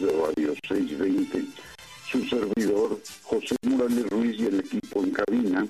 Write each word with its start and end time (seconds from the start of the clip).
de 0.00 0.12
Radio 0.12 0.54
620, 0.68 1.44
su 2.10 2.22
servidor 2.26 3.00
José 3.22 3.56
Morales 3.62 4.08
Ruiz 4.10 4.38
y 4.38 4.46
el 4.46 4.60
equipo 4.60 5.02
en 5.02 5.10
cabina, 5.10 5.66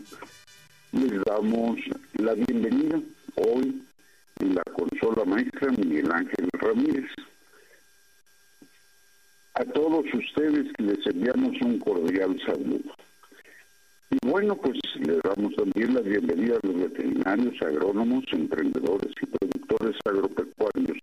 les 0.92 1.22
damos 1.24 1.78
la 2.14 2.34
bienvenida 2.34 3.00
hoy 3.36 3.82
en 4.40 4.54
la 4.54 4.62
consola 4.64 5.24
maestra 5.24 5.70
Miguel 5.72 6.10
Ángel 6.10 6.48
Ramírez. 6.54 7.08
A 9.54 9.64
todos 9.64 10.04
ustedes 10.12 10.66
les 10.78 11.06
enviamos 11.06 11.60
un 11.62 11.78
cordial 11.78 12.36
saludo. 12.44 12.92
Y 14.10 14.18
bueno, 14.26 14.56
pues 14.56 14.78
le 14.96 15.18
damos 15.22 15.54
también 15.54 15.94
la 15.94 16.00
bienvenida 16.00 16.56
a 16.56 16.66
los 16.66 16.76
veterinarios, 16.76 17.62
agrónomos, 17.62 18.24
emprendedores 18.32 19.12
y 19.22 19.26
productores 19.26 19.96
agropecuarios 20.04 20.98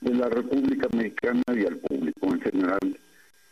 de 0.00 0.14
la 0.14 0.28
República 0.28 0.88
Mexicana 0.92 1.42
y 1.48 1.64
al 1.64 1.78
público 1.78 2.26
en 2.26 2.40
general 2.40 2.98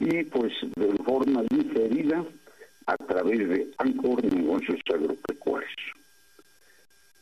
y 0.00 0.24
pues 0.24 0.52
de 0.76 0.92
forma 1.04 1.44
diferida 1.50 2.24
a 2.86 2.96
través 2.96 3.48
de 3.48 3.70
Ancor 3.78 4.24
Negocios 4.24 4.80
Agropecuarios. 4.92 5.70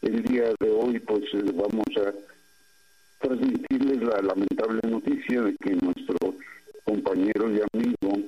El 0.01 0.23
día 0.25 0.53
de 0.59 0.71
hoy 0.71 0.99
pues 0.99 1.25
vamos 1.55 1.87
a 2.05 2.13
transmitirles 3.21 4.03
la 4.03 4.23
lamentable 4.23 4.81
noticia 4.89 5.43
de 5.43 5.55
que 5.57 5.77
nuestro 5.77 6.35
compañero 6.85 7.53
y 7.53 7.61
amigo 7.73 8.19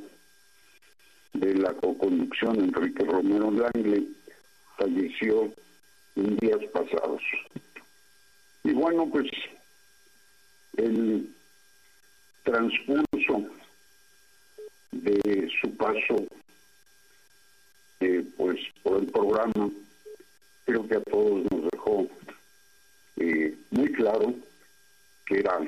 de 1.35 1.55
la 1.55 1.73
coconducción 1.75 2.61
Enrique 2.61 3.05
Romero 3.05 3.51
Langley, 3.51 4.17
falleció 4.79 5.53
en 6.17 6.37
días 6.37 6.61
pasados. 6.73 7.23
Y 8.63 8.73
bueno, 8.73 9.09
pues 9.11 9.31
el 10.77 11.29
transcurso 12.45 13.51
de 14.93 15.51
su 15.61 15.77
paso 15.77 16.17
eh, 18.01 18.25
pues 18.37 18.59
por 18.83 19.01
el 19.01 19.07
programa 19.07 19.71
creo 20.65 20.87
que 20.87 20.97
a 20.97 21.01
todos 21.01 21.43
nos 21.51 21.71
dejó 21.71 22.07
eh, 23.17 23.57
muy 23.71 23.93
claro 23.93 24.35
que 25.27 25.41
era 25.41 25.59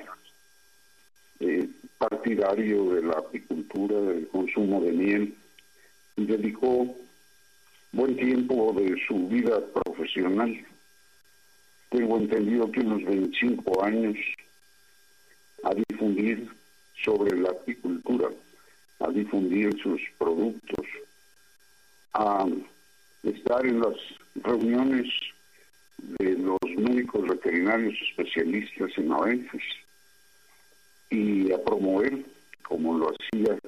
eh, 1.41 1.69
partidario 1.99 2.94
de 2.94 3.03
la 3.03 3.15
apicultura, 3.15 4.00
del 4.00 4.28
consumo 4.28 4.81
de 4.81 4.93
miel, 4.93 5.34
y 6.16 6.25
dedicó 6.25 6.97
buen 7.93 8.16
tiempo 8.16 8.72
de 8.75 8.97
su 9.06 9.28
vida 9.28 9.60
profesional. 9.72 10.66
Tengo 11.91 12.19
entendido 12.19 12.71
que 12.71 12.81
unos 12.81 13.04
25 13.04 13.84
años 13.84 14.16
a 15.62 15.75
difundir 15.75 16.50
sobre 17.05 17.38
la 17.38 17.50
apicultura, 17.50 18.28
a 19.00 19.09
difundir 19.09 19.76
sus 19.82 20.00
productos, 20.19 20.87
a 22.15 22.47
estar 23.22 23.66
en 23.66 23.81
las 23.81 23.97
reuniones 24.37 25.06
de 25.99 26.37
los 26.38 26.59
médicos 26.76 27.28
veterinarios 27.28 27.94
especialistas 28.10 28.91
en 28.97 29.12
OENFES 29.12 29.62
y 31.10 31.53
a 31.53 31.62
promover, 31.62 32.25
como 32.62 32.99
lo 32.99 33.10
hacía 33.10 33.59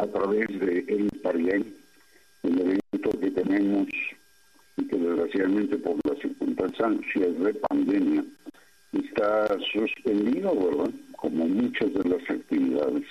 a 0.00 0.06
través 0.06 0.48
de 0.58 0.78
El 0.88 1.10
Pariel, 1.22 1.74
el 2.42 2.58
evento 2.58 3.10
que 3.20 3.30
tenemos 3.32 3.86
y 4.78 4.84
que 4.86 4.96
desgraciadamente 4.96 5.76
por 5.76 5.96
las 6.08 6.18
circunstancias 6.20 7.38
de 7.38 7.54
pandemia 7.68 8.24
está 8.94 9.58
suspendido, 9.74 10.54
¿verdad? 10.54 10.90
Como 11.16 11.46
muchas 11.46 11.92
de 11.92 12.08
las 12.08 12.30
actividades 12.30 13.04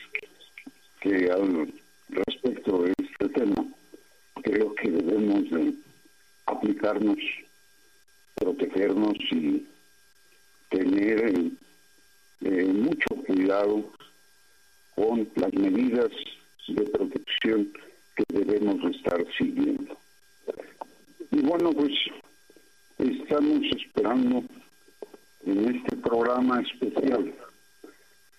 que 1.02 1.30
al 1.30 1.72
respecto 2.10 2.82
de 2.82 2.94
este 2.98 3.30
tema, 3.30 3.68
creo 4.42 4.74
que 4.74 4.90
debemos 4.90 5.48
de 5.52 5.76
aplicarnos, 6.48 7.20
protegernos 8.34 9.16
y 9.32 9.64
tener 10.70 11.52
eh, 12.42 12.66
mucho 12.74 13.10
cuidado 13.28 13.92
con 14.96 15.30
las 15.36 15.54
medidas 15.54 16.10
de 16.76 16.84
protección 16.84 17.72
que 18.16 18.24
debemos 18.30 18.96
estar 18.96 19.26
siguiendo. 19.38 19.98
Y 21.32 21.42
bueno, 21.42 21.72
pues 21.72 21.92
estamos 22.98 23.62
esperando 23.78 24.44
en 25.46 25.76
este 25.76 25.96
programa 25.98 26.62
especial 26.62 27.34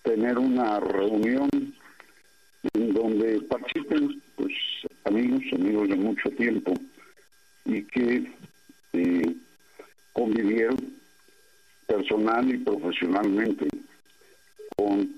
tener 0.02 0.38
una 0.38 0.80
reunión 0.80 1.48
en 2.74 2.92
donde 2.92 3.40
participen 3.42 4.22
pues 4.36 4.52
amigos, 5.04 5.42
amigos 5.52 5.88
de 5.88 5.96
mucho 5.96 6.30
tiempo 6.30 6.74
y 7.64 7.82
que 7.84 8.30
eh, 8.92 9.34
convivieron 10.12 10.76
personal 11.86 12.48
y 12.52 12.58
profesionalmente 12.58 13.68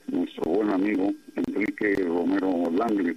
nuestro 0.06 0.42
buen 0.44 0.70
amigo 0.70 1.10
Enrique 1.36 1.94
Romero 1.96 2.70
Langre, 2.70 3.16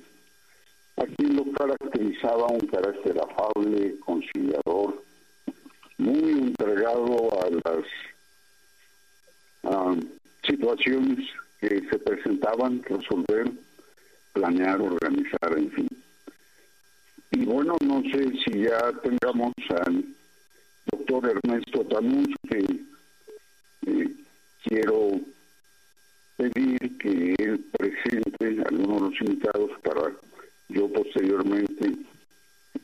a 0.98 1.06
quien 1.06 1.36
lo 1.36 1.52
caracterizaba 1.54 2.48
un 2.48 2.68
carácter 2.68 3.20
afable, 3.20 3.96
conciliador, 4.00 5.04
muy 5.98 6.32
entregado 6.32 7.30
a 7.42 7.50
las 7.50 7.86
situaciones 10.44 11.28
que 11.60 11.82
se 11.90 12.00
presentaban, 12.00 12.84
resolver, 12.84 13.52
planear, 14.34 14.82
organizar, 14.82 15.58
en 15.58 15.72
fin. 15.72 15.88
Y 17.32 17.46
bueno, 17.46 17.76
no 17.84 18.02
sé 18.04 18.32
si 18.44 18.62
ya 18.62 18.92
tengamos 19.02 19.54
al 19.86 20.06
doctor 20.92 21.30
Ernesto 21.30 21.84
Tanús, 21.86 22.28
que 22.50 22.60
eh, 23.88 24.16
quiero 24.64 25.20
pedir 26.50 26.98
que 26.98 27.36
él 27.40 27.66
presente 27.72 28.62
a 28.62 28.70
algunos 28.70 28.96
de 28.96 29.10
los 29.10 29.22
invitados 29.22 29.72
para 29.84 30.12
yo 30.70 30.92
posteriormente 30.92 31.92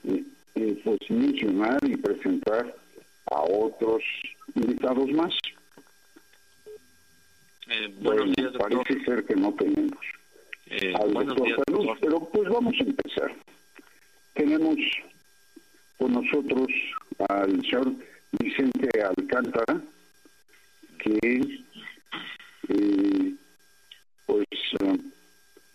eh, 0.08 0.24
eh, 0.56 0.82
pues 0.84 1.00
mencionar 1.10 1.80
y 1.84 1.98
presentar 1.98 2.76
a 3.26 3.42
otros 3.42 4.04
invitados 4.56 5.12
más. 5.12 5.34
Eh, 7.68 7.94
buenos 8.02 8.34
días, 8.36 8.54
doctor. 8.54 8.84
Parece 8.84 9.06
ser 9.06 9.26
que 9.26 9.36
no 9.36 9.54
tenemos 9.54 10.00
eh, 10.68 10.94
al 10.96 11.14
doctor 11.14 11.48
días, 11.48 11.98
pero 12.02 12.20
pues 12.32 12.50
vamos 12.50 12.76
a 12.80 12.84
empezar. 12.84 13.36
Tenemos 14.34 14.78
con 15.98 16.14
nosotros 16.14 16.68
al 17.30 17.62
señor 17.62 17.94
Vicente 18.40 18.90
Alcántara, 19.02 19.82
que 21.00 21.62
eh, 22.70 23.34
pues 24.32 24.48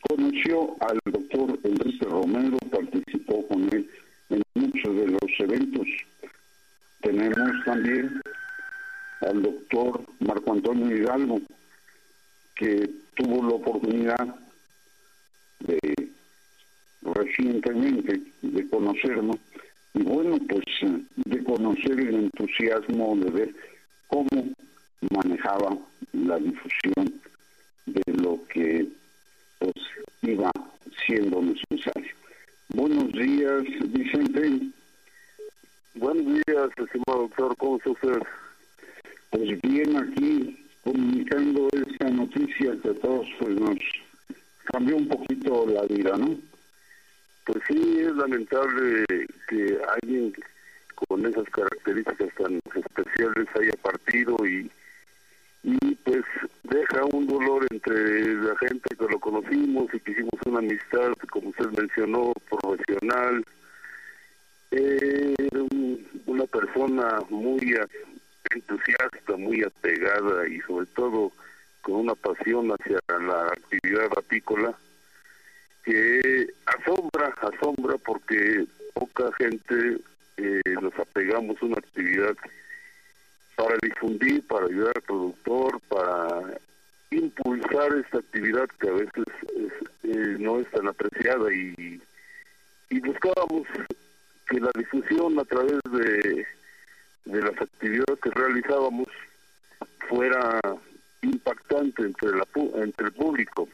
conoció 0.09 0.77
al 0.81 0.99
doctor 1.05 1.59
Enrique 1.63 2.07
Romero, 2.07 2.57
participó 2.71 3.47
con 3.49 3.65
él 3.71 3.91
en 4.31 4.43
muchos 4.55 4.97
de 4.97 5.09
los 5.09 5.31
eventos. 5.41 5.87
Tenemos 7.03 7.65
también 7.67 8.19
al 9.21 9.43
doctor 9.43 10.01
Marco 10.21 10.53
Antonio 10.53 10.97
Hidalgo, 10.97 11.41
que 12.55 12.91
tuvo 13.15 13.47
la 13.47 13.55
oportunidad 13.57 14.37
de 15.61 15.79
recientemente 17.03 18.23
de 18.41 18.69
conocernos 18.71 19.37
y 19.93 20.03
bueno 20.03 20.39
pues 20.49 20.65
de 21.15 21.45
conocer 21.45 22.01
el 22.01 22.15
entusiasmo 22.15 23.17
de 23.17 23.31
ver 23.31 23.55
cómo 24.07 24.29
manejaba 25.11 25.77
la 26.13 26.39
difusión 26.39 27.21
de 27.87 28.03
lo 28.13 28.41
que 28.49 28.87
pues 29.59 29.75
iba 30.23 30.51
siendo 31.07 31.43
necesario. 31.43 32.15
Buenos 32.69 33.13
días, 33.13 33.65
Vicente. 33.89 34.61
Buenos 35.95 36.27
días, 36.27 36.69
estimado 36.77 37.23
doctor, 37.23 37.57
¿cómo 37.57 37.79
está 37.79 37.91
usted? 37.91 38.23
Pues 39.31 39.61
bien 39.63 39.97
aquí, 39.97 40.67
comunicando 40.85 41.69
esta 41.73 42.11
noticia 42.11 42.77
que 42.83 42.91
a 42.91 42.95
todos 42.95 43.27
pues 43.39 43.59
nos 43.59 43.79
cambió 44.73 44.97
un 44.97 45.09
poquito 45.09 45.67
la 45.67 45.83
vida, 45.83 46.17
¿no? 46.17 46.39
Pues 47.45 47.59
sí, 47.69 47.99
es 48.01 48.15
lamentable 48.17 49.05
que 49.49 49.79
alguien 50.03 50.35
con 51.09 51.25
esas 51.25 51.49
características 51.51 52.35
tan 52.35 52.61
especiales 52.75 53.47
haya 53.55 53.73
partido 53.83 54.37
y, 54.47 54.71
y 55.67 55.97
pues 55.97 56.25
deja 56.63 57.05
un 57.13 57.27
dolor 57.27 57.67
entre 57.73 58.35
la 58.35 58.57
gente 58.57 58.95
que 58.97 59.05
lo 59.11 59.19
conocimos 59.19 59.93
y 59.93 59.99
que 59.99 60.13
hicimos 60.13 60.35
una 60.47 60.61
amistad, 60.61 61.13
como 61.29 61.49
usted 61.49 61.67
mencionó, 61.77 62.33
profesional. 62.49 63.45
Era 64.71 65.65
una 66.27 66.45
persona 66.47 67.19
muy 67.31 67.75
entusiasta, 68.55 69.37
muy 69.37 69.65
apegada 69.65 70.49
y 70.49 70.61
sobre 70.61 70.87
todo 70.95 71.33
con 71.83 71.97
una 71.97 72.15
pasión 72.15 72.71
hacia 72.71 73.01
la 73.09 73.49
actividad 73.49 74.09
apícola 74.17 74.73
que 75.85 76.47
asombra, 76.67 77.35
asombra 77.43 77.97
porque 78.05 78.67
poca 78.95 79.33
gente 79.37 79.99
eh, 80.37 80.61
nos 80.81 80.97
apegamos 80.97 81.61
a 81.61 81.67
una 81.67 81.79
actividad 81.79 82.37
para 83.57 83.77
difundir, 83.83 84.47
para 84.47 84.67
ayudar 84.67 84.93
al 84.95 85.03
productor, 85.03 85.81
para 85.89 86.61
impulsar 87.11 87.97
esta 87.97 88.19
actividad 88.19 88.69
que 88.81 88.89
a 88.89 88.93
veces 88.93 89.25
eh, 90.03 90.37
no 90.39 90.61
es 90.61 90.71
tan 90.71 90.87
apreciada 90.89 91.53
y, 91.53 92.01
buscábamos 93.01 93.69
que 94.49 94.59
la 94.59 94.71
difusión 94.75 95.39
a 95.39 95.45
través 95.45 95.79
de 95.93 96.47
de 97.27 97.43
las 97.43 97.61
actividades 97.61 98.19
que 98.23 98.31
realizábamos 98.31 99.09
fuera 100.09 100.61
impactante 101.23 102.03
entre, 102.03 102.31
la, 102.37 102.47
entre 102.77 103.07
el 103.07 103.13
público. 103.13 103.69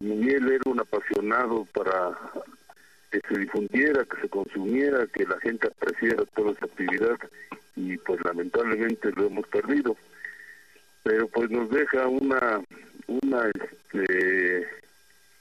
Miguel 0.00 0.48
era 0.48 0.62
un 0.66 0.80
apasionado 0.80 1.66
para 1.74 2.16
que 3.10 3.20
se 3.28 3.38
difundiera, 3.38 4.04
que 4.04 4.20
se 4.20 4.28
consumiera, 4.28 5.06
que 5.08 5.26
la 5.26 5.38
gente 5.40 5.66
apreciara 5.66 6.24
toda 6.36 6.52
esa 6.52 6.66
actividad 6.66 7.18
y 7.78 7.96
pues 7.98 8.20
lamentablemente 8.24 9.10
lo 9.12 9.26
hemos 9.26 9.46
perdido. 9.48 9.96
Pero 11.04 11.28
pues 11.28 11.50
nos 11.50 11.70
deja 11.70 12.06
una 12.06 12.60
una 13.08 13.50
este, 13.50 14.66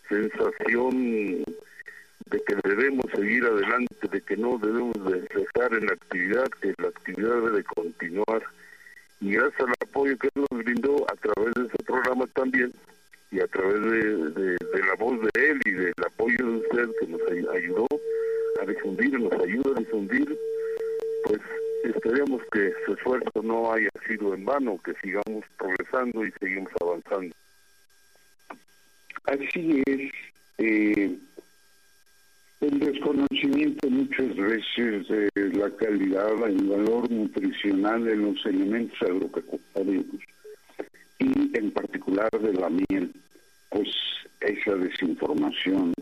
sensación 0.08 1.44
de 2.30 2.42
que 2.46 2.56
debemos 2.64 3.06
seguir 3.14 3.44
adelante, 3.46 4.08
de 4.10 4.22
que 4.22 4.38
no 4.38 4.58
debemos 4.58 4.96
dejar 5.04 5.74
en 5.74 5.86
la 5.86 5.94
actividad, 5.94 6.48
que 6.62 6.74
la 6.78 6.90
actividad 6.90 7.42
debe 7.42 7.64
continuar. 7.64 8.44
Y 9.20 9.32
gracias 9.32 9.62
al 9.62 9.74
apoyo 9.82 10.18
que 10.18 10.30
nos 10.36 10.48
brindó 10.50 11.06
a 11.12 11.16
través 11.16 11.54
de 11.56 11.66
ese 11.66 11.84
programa 11.86 12.26
también, 12.28 12.72
y 13.32 13.40
a 13.42 13.48
través 13.48 13.82
de, 14.36 14.58
la 14.88 14.96
voz 14.98 15.20
de 15.22 15.50
él 15.50 15.60
y 15.66 15.72
del 15.72 15.94
apoyo 16.06 16.38
de 16.38 16.58
usted 16.58 16.90
que 17.00 17.08
nos 17.08 17.22
ayudó 17.54 17.88
a 18.62 18.66
difundir, 18.66 19.20
nos 19.20 19.34
ayuda 19.34 19.72
a 19.76 19.80
difundir, 19.80 20.38
pues 21.26 21.40
esperemos 21.84 22.42
que 22.52 22.74
su 22.86 22.94
esfuerzo 22.94 23.42
no 23.44 23.72
haya 23.72 23.90
sido 24.08 24.34
en 24.34 24.46
vano, 24.46 24.80
que 24.84 24.94
sigamos 25.02 25.46
progresando 25.58 26.26
y 26.26 26.32
seguimos 26.40 26.72
avanzando. 26.82 27.36
Así 29.26 29.84
es. 29.86 30.12
Eh, 30.60 31.18
el 32.60 32.80
desconocimiento 32.80 33.88
muchas 33.90 34.36
veces 34.36 35.08
de 35.08 35.30
la 35.54 35.70
calidad 35.76 36.32
el 36.48 36.64
valor 36.66 37.12
nutricional 37.12 38.04
de 38.04 38.16
los 38.16 38.44
elementos 38.48 39.00
agropecuarios 39.04 40.06
y 41.20 41.58
en 41.58 41.72
particular 41.72 42.32
de 42.32 42.54
la 42.54 42.70
miel, 42.70 43.14
pues 43.70 43.88
esa 44.40 44.76
desinformación 44.76 45.94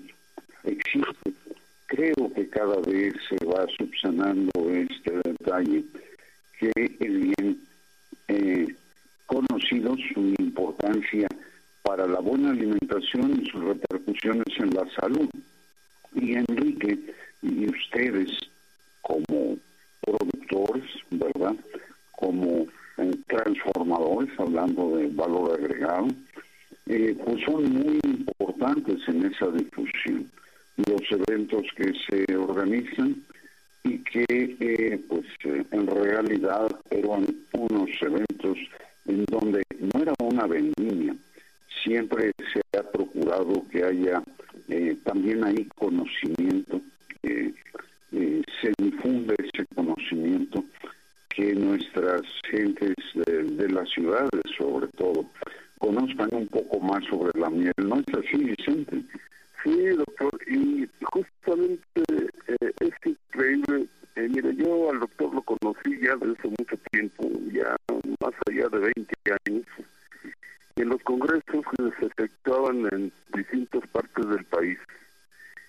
existe. 0.64 1.34
Creo 1.96 2.30
que 2.34 2.50
cada 2.50 2.76
vez 2.82 3.14
se 3.30 3.46
va 3.46 3.66
subsanando 3.78 4.52
este 4.70 5.14
detalle 5.24 5.86
que 6.60 6.72
es 6.76 6.98
bien 7.00 7.62
eh, 8.28 8.76
conocido 9.26 9.96
su 10.14 10.34
importancia 10.38 11.30
para 11.84 12.06
la 12.06 12.20
buena 12.20 12.52
alimentación 12.52 13.42
y 13.42 13.50
sus 13.50 13.64
repercusiones 13.64 14.46
en 14.58 14.72
la 14.72 14.86
salud 15.00 15.30
y 16.14 16.34
Enrique 16.34 17.00
y 17.42 17.70
ustedes 17.70 18.30
como 19.02 19.58
productores, 20.02 20.84
¿verdad? 21.12 21.56
Como 22.12 22.68
eh, 22.98 23.12
transformadores, 23.28 24.38
hablando 24.38 24.98
de 24.98 25.08
valor 25.08 25.58
agregado, 25.58 26.08
eh, 26.88 27.16
pues 27.24 27.42
son 27.46 27.72
muy 27.72 28.02
importantes 28.04 28.98
en 29.08 29.28
esa 29.28 29.48
difusión. 29.48 30.30
Los 30.78 31.02
eventos 31.12 31.64
que 31.76 31.94
se 32.08 32.36
organizan 32.36 33.24
y 33.84 34.00
que 34.00 34.26
eh, 34.30 35.00
pues 35.08 35.26
en 35.46 35.88
realidad 35.88 36.68
eran 36.90 37.26
unos 37.54 37.90
eventos 38.02 38.58
en 39.06 39.24
donde 39.26 39.62
no 39.80 40.02
era 40.02 40.14
una 40.20 40.48
vendimia, 40.48 41.16
siempre 41.84 42.32
se 42.52 42.62
ha 42.78 42.84
procurado 42.84 43.64
que 43.70 43.84
haya 43.84 44.22
eh, 44.68 44.98
también 45.04 45.44
hay 45.44 45.66
conocimiento, 45.76 46.82
eh, 47.24 47.54
se 48.12 48.74
difunde 48.78 49.36
ese 49.38 49.66
conocimiento 49.76 50.64
que 51.30 51.54
nuestras 51.54 52.22
gentes 52.50 52.96
de, 53.14 53.70
las 53.70 53.90
ciudades, 53.90 54.42
sobre 54.58 54.88
todo, 54.98 55.26
conozcan 55.78 56.30
un 56.32 56.48
poco 56.48 56.80
más 56.80 57.04
sobre 57.06 57.38
la 57.40 57.50
miel. 57.50 57.74
¿No 57.78 57.98
es 57.98 58.06
así, 58.18 58.38
Vicente? 58.38 59.02
Sí, 59.66 59.88
doctor, 59.98 60.40
y 60.48 60.88
justamente 61.12 62.04
eh, 62.48 62.72
es 62.82 62.94
increíble. 63.04 63.88
mire, 64.16 64.56
yo 64.56 64.92
al 64.92 65.00
doctor 65.00 65.34
lo 65.34 65.42
conocí 65.42 66.00
ya 66.00 66.16
desde 66.18 66.38
hace 66.38 66.48
mucho 66.50 66.78
tiempo, 66.92 67.28
ya 67.52 67.76
más 68.22 68.34
allá 68.48 68.70
de 68.70 68.78
20 68.96 69.14
años 69.48 69.66
en 70.76 70.90
los 70.90 71.02
congresos 71.02 71.44
que 71.52 71.92
se 72.00 72.06
efectuaban 72.06 72.88
en 72.92 73.12
distintas 73.34 73.82
partes 73.88 74.28
del 74.28 74.46
país, 74.46 74.78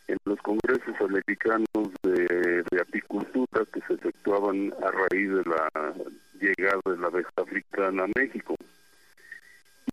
en 0.08 0.18
los 0.26 0.38
congresos 0.42 0.94
americanos 1.00 1.66
de, 2.02 2.64
apicultura 2.78 3.64
que 3.72 3.80
se 3.88 3.94
efectuaban 3.94 4.74
a 4.82 4.90
raíz 4.90 5.30
de 5.30 5.42
la 5.44 5.94
llegada 6.38 6.80
de 6.84 6.98
la 6.98 7.06
abeja 7.06 7.30
africana 7.36 8.04
a 8.04 8.20
México. 8.20 8.54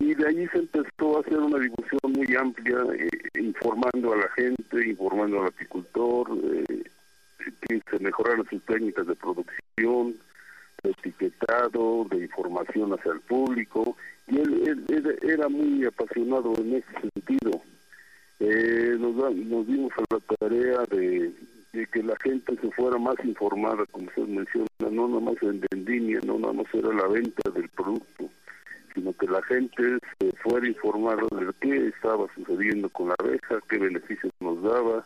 Y 0.00 0.14
de 0.14 0.26
ahí 0.26 0.46
se 0.48 0.58
empezó 0.58 1.16
a 1.16 1.20
hacer 1.20 1.38
una 1.38 1.58
difusión 1.58 2.12
muy 2.12 2.34
amplia, 2.36 2.78
eh, 2.98 3.08
informando 3.40 4.12
a 4.12 4.16
la 4.16 4.28
gente, 4.30 4.88
informando 4.88 5.42
al 5.42 5.48
apicultor, 5.48 6.28
eh, 6.42 6.84
que 7.60 7.82
se 7.90 7.98
mejoraran 8.00 8.46
sus 8.48 8.62
técnicas 8.64 9.06
de 9.06 9.14
producción, 9.14 10.14
de 10.82 10.90
etiquetado, 10.90 12.06
de 12.10 12.24
información 12.24 12.92
hacia 12.92 13.12
el 13.12 13.20
público, 13.20 13.96
y 14.26 14.38
él, 14.38 14.84
era 15.22 15.48
muy 15.48 15.84
apasionado 15.84 16.54
en 16.58 16.74
ese 16.74 17.10
sentido. 17.12 17.62
Eh, 18.40 18.96
nos, 18.98 19.66
dimos 19.66 19.92
a 19.96 20.14
la 20.14 20.36
tarea 20.36 20.82
de, 20.90 21.32
que 21.72 22.02
la 22.02 22.16
gente 22.22 22.56
se 22.60 22.70
fuera 22.72 22.98
más 22.98 23.16
informada, 23.24 23.84
como 23.90 24.06
usted 24.06 24.26
menciona, 24.26 24.66
no 24.90 25.08
nada 25.08 25.20
más 25.20 25.34
en 25.42 25.64
vendimia, 25.70 26.20
no 26.26 26.38
nada 26.38 26.52
más 26.52 26.66
era 26.72 26.92
la 26.92 27.06
venta 27.08 27.50
del 27.50 27.68
producto, 27.70 28.30
sino 28.94 29.12
que 29.12 29.26
la 29.26 29.42
gente 29.42 29.98
se 30.18 30.32
fuera 30.42 30.66
informada 30.66 31.22
de 31.32 31.52
qué 31.60 31.88
estaba 31.88 32.26
sucediendo 32.34 32.88
con 32.90 33.08
la 33.08 33.16
abeja, 33.18 33.60
qué 33.68 33.78
beneficios 33.78 34.32
nos 34.40 34.62
daba, 34.62 35.04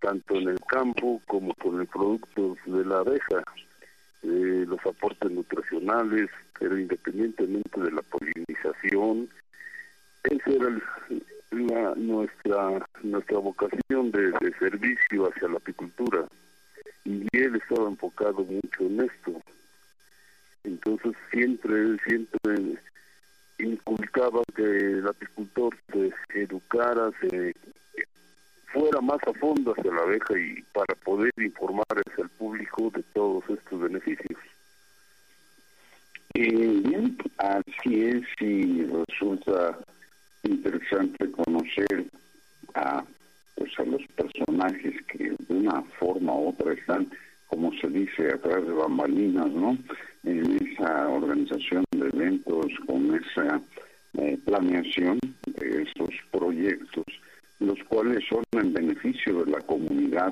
tanto 0.00 0.36
en 0.36 0.48
el 0.48 0.60
campo 0.60 1.20
como 1.26 1.54
con 1.54 1.80
el 1.80 1.86
producto 1.86 2.56
de 2.66 2.84
la 2.84 2.98
abeja, 2.98 3.44
eh, 4.22 4.64
los 4.66 4.80
aportes 4.86 5.30
nutricionales, 5.30 6.30
pero 6.58 6.78
independientemente 6.78 7.80
de 7.80 7.90
la 7.92 8.02
polinización, 8.02 9.28
esa 10.24 10.50
era 10.50 11.94
nuestra 11.96 12.86
nuestra 13.02 13.38
vocación 13.38 14.10
de, 14.10 14.30
de 14.30 14.54
servicio 14.58 15.28
hacia 15.28 15.48
la 15.48 15.58
apicultura 15.58 16.26
y 17.04 17.26
él 17.32 17.56
estaba 17.56 17.88
enfocado 17.88 18.44
mucho 18.44 18.84
en 18.84 19.00
esto. 19.00 19.42
Entonces 20.64 21.12
siempre, 21.30 21.98
siempre 22.06 22.78
inculcaba 23.66 24.42
que 24.54 24.62
el 24.62 25.06
apicultor 25.06 25.76
se 25.92 26.42
educara, 26.42 27.10
se 27.20 27.54
fuera 28.72 29.00
más 29.00 29.18
a 29.26 29.32
fondo 29.38 29.74
hacia 29.76 29.92
la 29.92 30.02
abeja 30.02 30.38
y 30.38 30.62
para 30.72 30.94
poder 31.04 31.32
informar 31.36 31.86
hacia 31.90 32.24
el 32.24 32.30
público 32.30 32.90
de 32.94 33.02
todos 33.14 33.44
estos 33.48 33.80
beneficios. 33.80 34.40
Eh, 36.34 36.80
bien, 36.84 37.18
así 37.36 38.04
es 38.04 38.22
y 38.40 38.84
resulta 38.84 39.78
interesante 40.42 41.30
conocer 41.30 42.06
a 42.74 43.04
pues 43.54 43.78
a 43.78 43.84
los 43.84 44.02
personajes 44.16 44.94
que 45.08 45.36
de 45.38 45.54
una 45.54 45.82
forma 45.98 46.34
u 46.34 46.48
otra 46.48 46.72
están, 46.72 47.10
como 47.48 47.70
se 47.74 47.88
dice, 47.88 48.32
atrás 48.32 48.66
de 48.66 48.72
bambalinas, 48.72 49.48
¿no? 49.48 49.76
En 50.24 50.56
esa 50.66 51.08
organización 51.08 51.84
de 51.90 52.08
eventos, 52.08 52.66
con 52.86 53.14
esa 53.14 53.60
eh, 54.18 54.38
planeación 54.44 55.18
de 55.46 55.82
estos 55.82 56.10
proyectos, 56.30 57.04
los 57.58 57.78
cuales 57.84 58.24
son 58.28 58.44
en 58.52 58.72
beneficio 58.72 59.44
de 59.44 59.50
la 59.50 59.60
comunidad, 59.60 60.30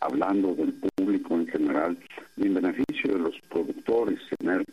hablando 0.00 0.54
del 0.54 0.72
público 0.72 1.34
en 1.34 1.46
general, 1.46 1.96
y 2.36 2.46
en 2.46 2.54
beneficio 2.54 3.14
de 3.14 3.18
los 3.18 3.40
productores, 3.48 4.18
tener 4.38 4.64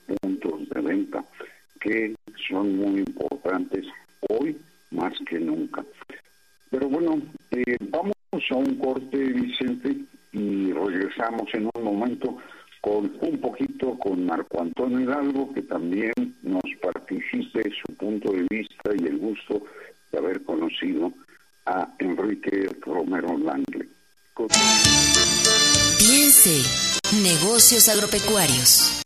agropecuarios. 27.90 29.02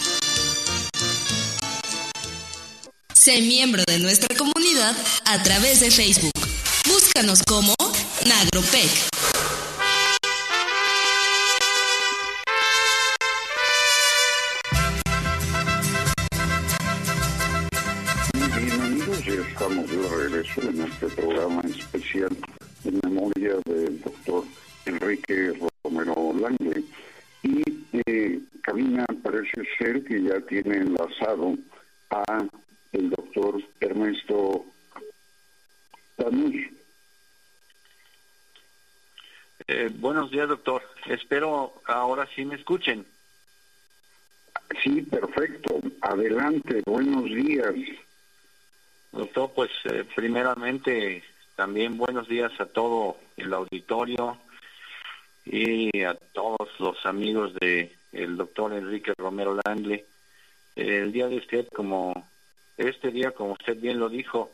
Sé 3.13 3.41
miembro 3.41 3.83
de 3.87 3.99
nuestra 3.99 4.35
comunidad 4.35 4.95
a 5.25 5.41
través 5.43 5.79
de 5.79 5.89
Facebook. 5.89 6.33
Búscanos 6.87 7.41
como 7.43 7.72
primeramente 50.15 51.23
también 51.55 51.97
buenos 51.97 52.27
días 52.27 52.51
a 52.59 52.65
todo 52.65 53.17
el 53.37 53.53
auditorio 53.53 54.37
y 55.45 56.03
a 56.03 56.13
todos 56.13 56.69
los 56.79 57.05
amigos 57.05 57.53
de 57.55 57.95
el 58.11 58.37
doctor 58.37 58.73
Enrique 58.73 59.13
Romero 59.17 59.57
Langle. 59.65 60.05
el 60.75 61.11
día 61.11 61.27
de 61.27 61.37
usted, 61.37 61.67
como 61.69 62.27
este 62.77 63.11
día, 63.11 63.31
como 63.31 63.53
usted 63.53 63.79
bien 63.79 63.99
lo 63.99 64.09
dijo, 64.09 64.51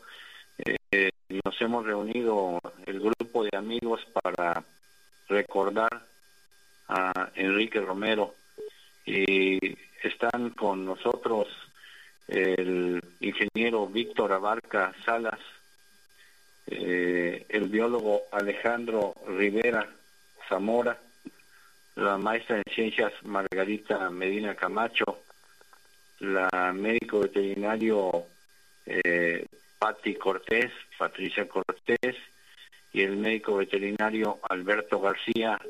eh, 0.58 1.10
nos 1.44 1.60
hemos 1.60 1.86
reunido 1.86 2.58
el 2.86 3.00
grupo 3.00 3.44
de 3.44 3.56
amigos 3.56 4.00
para 4.22 4.64
recordar 5.28 6.06
a 6.88 7.30
Enrique 7.34 7.80
Romero 7.80 8.34
y 9.06 9.58
están 10.02 10.50
con 10.50 10.84
nosotros 10.84 11.48
el 12.30 13.02
ingeniero 13.18 13.88
Víctor 13.88 14.32
Abarca 14.32 14.94
Salas, 15.04 15.40
eh, 16.68 17.44
el 17.48 17.68
biólogo 17.68 18.22
Alejandro 18.30 19.14
Rivera 19.26 19.88
Zamora, 20.48 20.96
la 21.96 22.18
maestra 22.18 22.58
en 22.58 22.72
ciencias 22.72 23.12
Margarita 23.24 24.08
Medina 24.10 24.54
Camacho, 24.54 25.22
la 26.20 26.72
médico 26.72 27.20
veterinario 27.20 28.26
eh, 28.86 29.46
Patti 29.78 30.14
Cortés, 30.14 30.70
Patricia 30.96 31.48
Cortés 31.48 32.16
y 32.92 33.02
el 33.02 33.16
médico 33.16 33.56
veterinario 33.56 34.38
Alberto 34.48 35.00
García. 35.00 35.60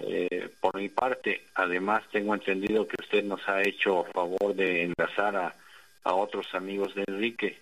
Eh, 0.00 0.50
por 0.60 0.76
mi 0.76 0.90
parte, 0.90 1.44
además 1.54 2.02
tengo 2.12 2.34
entendido 2.34 2.86
que 2.86 2.96
usted 3.00 3.24
nos 3.24 3.48
ha 3.48 3.62
hecho 3.62 4.04
favor 4.12 4.54
de 4.54 4.82
enlazar 4.82 5.36
a, 5.36 5.54
otros 6.12 6.46
amigos 6.54 6.94
de 6.94 7.04
Enrique. 7.06 7.56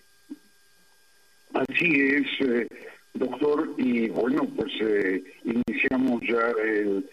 Así 1.53 1.93
es, 1.95 2.47
eh, 2.47 2.67
doctor, 3.13 3.73
y 3.77 4.09
bueno, 4.09 4.47
pues 4.55 4.73
eh, 4.81 5.23
iniciamos 5.43 6.21
ya 6.27 6.49
el 6.63 7.09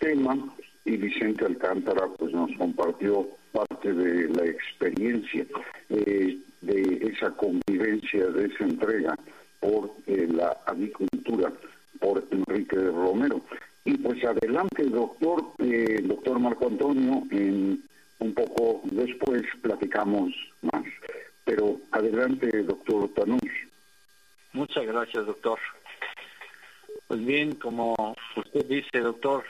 tema 0.00 0.36
y 0.84 0.96
Vicente 0.96 1.44
Alcántara 1.44 2.08
pues 2.18 2.32
nos 2.32 2.50
compartió 2.56 3.28
parte 3.52 3.92
de 3.92 4.28
la 4.28 4.46
experiencia 4.46 5.46
eh, 5.88 6.38
de 6.60 7.12
esa 7.12 7.30
convivencia, 7.30 8.26
de 8.26 8.46
esa 8.46 8.64
entrega 8.64 9.16
por 9.60 9.90
eh, 10.06 10.26
la 10.30 10.56
avicultura, 10.66 11.52
por 12.00 12.22
Enrique 12.30 12.76
Romero. 12.76 13.40
Y 13.84 13.96
pues 13.98 14.22
adelante, 14.24 14.84
doctor, 14.84 15.44
eh, 15.58 16.00
doctor 16.02 16.38
Marco 16.38 16.66
Antonio, 16.66 17.22
en 17.30 17.82
un 18.18 18.34
poco 18.34 18.80
después 18.84 19.42
platicamos 19.62 20.32
más. 20.62 20.84
Pero 21.44 21.80
adelante, 21.90 22.62
doctor 22.62 23.08
Tanús. 23.14 23.40
Muchas 24.52 24.86
gracias, 24.86 25.26
doctor. 25.26 25.58
Pues 27.06 27.24
bien, 27.24 27.56
como 27.56 27.94
usted 28.36 28.64
dice, 28.66 29.00
doctor, 29.00 29.44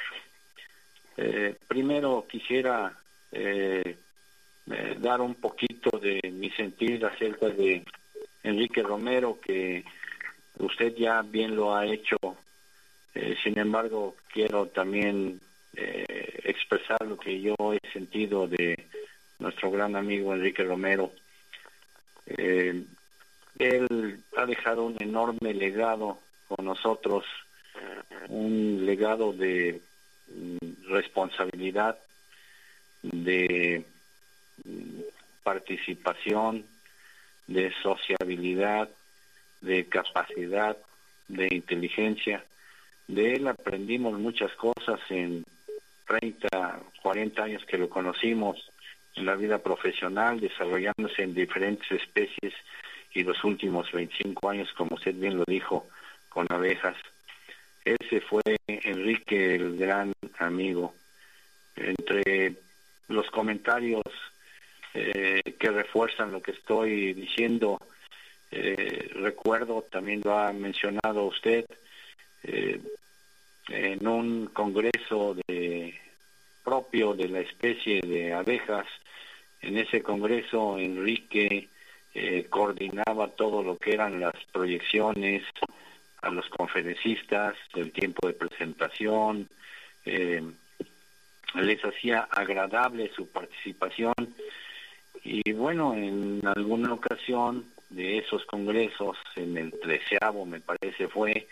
eh, 1.17 1.57
primero 1.69 2.27
quisiera 2.29 2.99
eh, 3.31 3.97
eh, 4.71 4.97
dar 4.99 5.21
un 5.21 5.35
poquito 5.37 5.99
de 5.99 6.21
mi 6.33 6.51
sentir 6.51 7.05
acerca 7.07 7.49
de 7.49 7.85
Enrique 8.43 8.83
Romero, 8.83 9.39
que 9.41 9.85
usted 10.59 10.95
ya 10.97 11.23
bien 11.23 11.55
lo 11.55 11.75
ha 11.75 11.87
hecho. 11.87 12.17
sin 13.43 13.59
embargo, 13.59 14.17
quiero 14.33 14.67
también 14.67 15.41
expresar 15.77 17.07
lo 17.07 17.17
que 17.19 17.41
yo 17.41 17.55
he 17.73 17.91
sentido 17.93 18.47
de 18.47 18.87
nuestro 19.39 19.71
gran 19.71 19.97
amigo 19.97 20.35
Enrique 20.35 20.63
Romero. 20.65 21.13
él 22.27 24.21
ha 24.37 24.47
dejado 24.47 24.85
un 24.85 24.97
enorme 25.01 25.55
legado 25.55 26.19
con 26.49 26.65
nosotros, 26.65 27.25
un 28.29 28.85
legado 28.85 29.33
de 29.33 29.81
mm, 30.29 30.89
responsabilidad, 30.89 31.99
de 33.03 33.85
mm, 34.65 35.01
participación, 35.43 36.65
de 37.47 37.73
sociabilidad, 37.83 38.89
de 39.61 39.87
capacidad, 39.87 40.77
de 41.29 41.49
inteligencia. 41.51 42.45
De 43.09 43.35
él 43.35 43.49
aprendimos 43.49 44.19
muchas 44.19 44.53
cosas 44.53 45.01
en 45.11 45.45
30, 46.07 46.81
40 47.03 47.43
años 47.43 47.65
que 47.67 47.79
lo 47.79 47.89
conocimos 47.89 48.71
en 49.15 49.27
la 49.27 49.37
vida 49.37 49.59
profesional, 49.59 50.41
desarrollándose 50.41 51.23
en 51.23 51.35
diferentes 51.35 51.91
especies 51.91 52.53
y 53.13 53.23
los 53.23 53.43
últimos 53.45 53.91
25 53.93 54.49
años, 54.51 54.73
como 54.77 54.97
usted 54.97 55.15
bien 55.15 55.37
lo 55.37 55.45
dijo, 55.47 55.87
con 56.29 56.47
abejas. 56.51 56.97
Ese 57.85 58.21
fue 58.21 58.43
Enrique, 58.67 59.55
el 59.55 59.77
gran 59.77 60.13
amigo. 60.39 60.95
Entre 61.77 62.55
los 63.09 63.31
comentarios 63.31 64.03
eh, 64.95 65.43
que 65.59 65.71
refuerzan 65.71 66.33
lo 66.33 66.43
que 66.43 66.53
estoy 66.53 67.13
diciendo, 67.13 67.79
eh, 68.51 69.11
recuerdo, 69.15 69.83
también 69.91 70.23
lo 70.25 70.39
ha 70.39 70.53
mencionado 70.53 71.25
usted, 71.25 71.67
eh, 72.45 72.81
en 73.69 74.07
un 74.07 74.47
congreso 74.47 75.37
de 75.47 75.74
propio 76.65 77.15
de 77.15 77.29
la 77.29 77.41
especie 77.41 78.01
de 78.01 78.33
abejas, 78.33 78.87
en 79.61 79.79
ese 79.79 80.03
congreso 80.03 80.79
Enrique 80.79 81.69
eh, 82.15 82.47
coordinaba 82.49 83.29
todo 83.37 83.63
lo 83.63 83.77
que 83.77 83.93
eran 83.93 84.21
las 84.21 84.35
proyecciones 84.53 85.43
a 86.23 86.31
los 86.31 86.49
conferencistas, 86.49 87.55
el 87.75 87.93
tiempo 87.93 88.27
de 88.27 88.35
presentación, 88.35 89.49
eh, 90.05 90.43
les 91.55 91.85
hacía 91.85 92.21
agradable 92.31 93.11
su 93.15 93.29
participación. 93.29 94.15
Y 95.23 95.53
bueno, 95.53 95.95
en 95.95 96.41
alguna 96.47 96.93
ocasión 96.93 97.67
de 97.91 98.19
esos 98.19 98.45
congresos, 98.47 99.17
en 99.37 99.57
el 99.57 99.73
treceavo 99.81 100.45
me 100.45 100.61
parece 100.61 101.09
fue, 101.09 101.49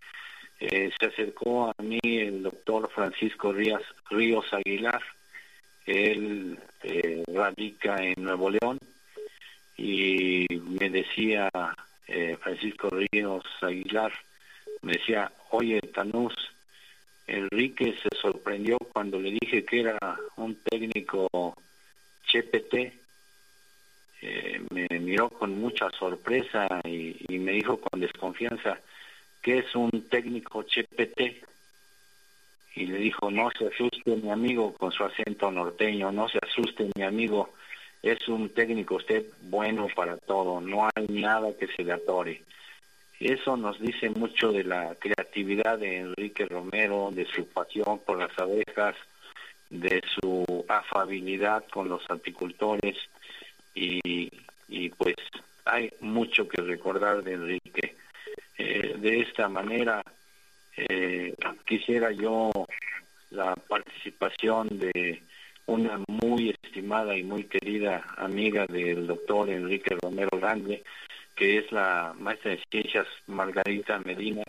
eh, 0.65 0.93
se 0.99 1.07
acercó 1.07 1.71
a 1.71 1.83
mí 1.83 1.99
el 2.05 2.43
doctor 2.43 2.89
Francisco 2.95 3.53
Ríos, 3.53 3.83
Aguilar, 4.53 5.03
él 5.87 6.59
radica 7.27 7.97
en 7.97 8.23
Nuevo 8.23 8.49
León, 8.51 8.79
y 9.77 10.47
me 10.51 10.89
decía 10.91 11.51
eh, 12.07 12.37
Francisco 12.41 12.91
Ríos 12.91 13.45
Aguilar, 13.61 14.13
me 14.83 14.93
decía, 14.93 15.33
oye 15.51 15.81
Tanús, 15.81 16.35
Enrique 17.27 17.97
se 18.01 18.17
sorprendió 18.21 18.79
cuando 18.79 19.19
le 19.19 19.37
dije 19.41 19.65
que 19.65 19.81
era 19.81 19.99
un 20.37 20.55
técnico 20.63 21.57
CHPT, 22.27 22.75
eh, 24.25 24.61
me 24.71 24.87
miró 25.01 25.29
con 25.31 25.59
mucha 25.61 25.91
sorpresa 25.91 26.69
y, 26.85 27.39
me 27.39 27.53
dijo 27.53 27.81
con 27.81 28.01
desconfianza, 28.01 28.79
¿qué 29.43 29.59
es 29.59 29.75
un 29.75 29.91
técnico 30.09 30.63
CHPT? 30.63 31.45
Y 32.75 32.87
le 32.87 32.99
dijo, 32.99 33.31
no 33.31 33.51
se 33.51 33.67
asuste 33.67 34.17
mi 34.17 34.31
amigo 34.31 34.73
con 34.75 34.93
su 34.93 35.05
acento 35.05 35.51
norteño, 35.51 36.11
no 36.11 36.29
se 36.29 36.39
asuste 36.39 36.89
mi 36.97 37.03
amigo, 37.03 37.53
es 38.03 38.27
un 38.29 38.49
técnico 38.49 38.97
usted 38.97 39.27
bueno 39.43 39.89
para 39.95 40.17
todo, 40.17 40.61
no 40.61 40.89
hay 40.95 41.07
nada 41.09 41.53
que 41.59 41.67
se 41.67 41.85
le 41.85 41.93
atore. 41.93 42.43
Eso 43.21 43.57
nos 43.57 43.79
dice 43.79 44.11
mucho 44.11 44.53
de 44.53 44.65
la 44.65 44.97
creatividad 44.97 45.79
de 45.79 45.99
Enrique 45.99 46.47
Romero, 46.47 47.11
de 47.13 47.27
su 47.27 47.47
pasión 47.47 48.01
por 48.01 48.19
las 48.19 48.37
abejas, 48.39 48.97
de 49.71 50.03
su 50.21 50.65
afabilidad 50.69 51.65
con 51.71 51.89
los 51.89 52.03
apicultores 52.11 52.97
y, 53.75 54.31
y 54.69 54.89
pues 54.89 55.15
hay 55.65 55.91
mucho 56.01 56.49
que 56.49 56.61
recordar 56.63 57.23
de 57.23 57.35
Enrique. 57.35 57.95
Eh, 58.65 58.95
de 58.97 59.21
esta 59.23 59.49
manera 59.49 60.05
eh, 60.77 61.35
quisiera 61.67 62.13
yo 62.13 62.53
la 63.31 63.57
participación 63.57 64.69
de 64.79 65.21
una 65.67 65.99
muy 66.07 66.55
estimada 66.63 67.17
y 67.17 67.25
muy 67.25 67.45
querida 67.45 68.05
amiga 68.17 68.65
del 68.69 69.09
doctor 69.09 69.51
Enrique 69.51 69.97
Romero 70.01 70.39
Grande, 70.39 70.85
que 71.35 71.59
es 71.59 71.73
la 71.73 72.15
maestra 72.17 72.53
de 72.53 72.63
ciencias 72.71 73.09
Margarita 73.27 73.99
Medina. 73.99 74.45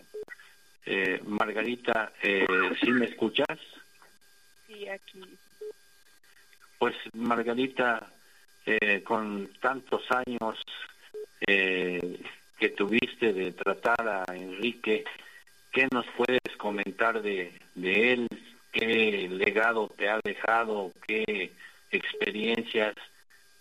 Eh, 0.86 1.20
Margarita, 1.24 2.12
eh, 2.22 2.46
¿sí 2.80 2.92
me 2.92 3.06
escuchas? 3.06 3.58
Sí, 4.68 4.88
aquí. 4.88 5.24
Pues 6.78 6.94
Margarita, 7.14 8.12
eh, 8.64 9.02
con 9.02 9.50
tantos 9.60 10.04
años 10.12 10.62
eh, 11.48 12.20
que 12.58 12.70
tuviste 12.70 13.32
de 13.32 13.52
tratar 13.52 14.24
a 14.28 14.34
Enrique, 14.34 15.04
¿qué 15.72 15.88
nos 15.92 16.06
puedes 16.16 16.56
comentar 16.56 17.20
de, 17.22 17.52
de 17.74 18.12
él? 18.12 18.28
qué 18.74 19.28
legado 19.30 19.88
te 19.96 20.08
ha 20.08 20.20
dejado, 20.22 20.92
qué 21.06 21.52
experiencias, 21.90 22.94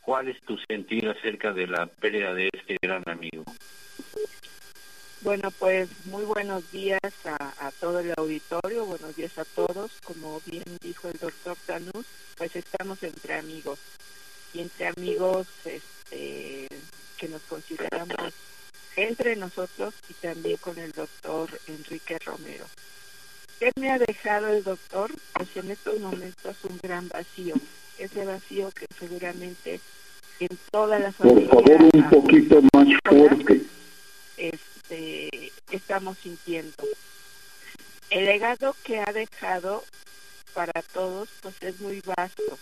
cuál 0.02 0.28
es 0.28 0.42
tu 0.42 0.58
sentir 0.68 1.08
acerca 1.08 1.54
de 1.54 1.68
la 1.68 1.86
pérdida 1.86 2.34
de 2.34 2.50
este 2.52 2.78
gran 2.82 3.04
amigo. 3.08 3.44
Bueno, 5.22 5.52
pues 5.52 5.90
muy 6.08 6.26
buenos 6.26 6.70
días 6.72 7.00
a, 7.26 7.72
todo 7.80 8.00
el 8.00 8.14
auditorio, 8.18 8.86
buenos 8.86 9.16
días 9.16 9.38
a 9.38 9.46
todos. 9.46 9.92
Como 10.04 10.42
bien 10.46 10.64
dijo 10.82 11.08
el 11.08 11.18
doctor 11.18 11.56
Tanús, 11.66 12.06
pues 12.36 12.56
estamos 12.58 13.02
entre 13.04 13.36
amigos 13.36 13.80
y 14.54 14.60
entre 14.60 14.88
amigos 14.88 15.48
este, 15.64 16.68
que 17.18 17.28
nos 17.30 17.42
consideramos 17.44 18.34
entre 18.96 19.36
nosotros 19.36 19.94
y 20.10 20.14
también 20.14 20.58
con 20.58 20.78
el 20.78 20.92
doctor 20.92 21.50
Enrique 21.68 22.20
Romero. 22.20 22.66
¿Qué 23.60 23.72
me 23.80 23.92
ha 23.92 23.98
dejado 23.98 24.48
el 24.48 24.64
doctor? 24.64 25.12
Pues 25.34 25.56
en 25.56 25.72
estos 25.72 26.00
momentos 26.00 26.58
un 26.64 26.80
gran 26.82 27.08
vacío. 27.08 27.56
Ese 27.98 28.26
vacío 28.26 28.72
que 28.72 28.88
seguramente 29.00 29.80
en 30.40 30.58
todas 30.72 31.00
las 31.00 31.16
Por 31.16 31.48
favor, 31.48 31.90
un 31.94 32.10
poquito 32.10 32.62
más 32.74 32.88
fuerte. 33.08 33.62
Este, 34.38 35.52
estamos 35.72 36.18
sintiendo. 36.18 36.84
El 38.10 38.26
legado 38.26 38.76
que 38.84 39.00
ha 39.00 39.12
dejado 39.14 39.84
para 40.54 40.82
todos 40.94 41.30
pues 41.42 41.56
es 41.62 41.80
muy 41.80 42.02
vasto. 42.06 42.58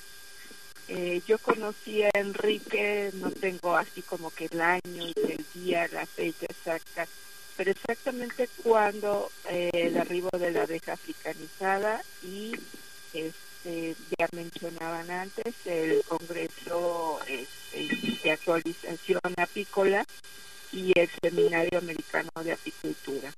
Eh, 0.93 1.21
yo 1.25 1.37
conocí 1.37 2.03
a 2.03 2.09
Enrique, 2.15 3.11
no 3.13 3.31
tengo 3.31 3.77
así 3.77 4.01
como 4.01 4.29
que 4.29 4.49
el 4.51 4.59
año, 4.59 5.05
el 5.15 5.45
día, 5.53 5.87
la 5.93 6.05
fecha 6.05 6.47
exacta, 6.49 7.07
pero 7.55 7.71
exactamente 7.71 8.49
cuando 8.61 9.31
eh, 9.49 9.69
el 9.71 9.97
arribo 9.97 10.29
de 10.37 10.51
la 10.51 10.63
abeja 10.63 10.91
africanizada 10.91 12.03
y 12.23 12.51
este, 13.13 13.95
ya 14.19 14.27
mencionaban 14.33 15.09
antes 15.09 15.55
el 15.63 16.03
Congreso 16.03 17.21
este, 17.25 18.19
de 18.21 18.31
Actualización 18.31 19.21
Apícola 19.37 20.03
y 20.73 20.91
el 20.99 21.09
Seminario 21.21 21.79
Americano 21.79 22.31
de 22.43 22.51
Apicultura. 22.51 23.33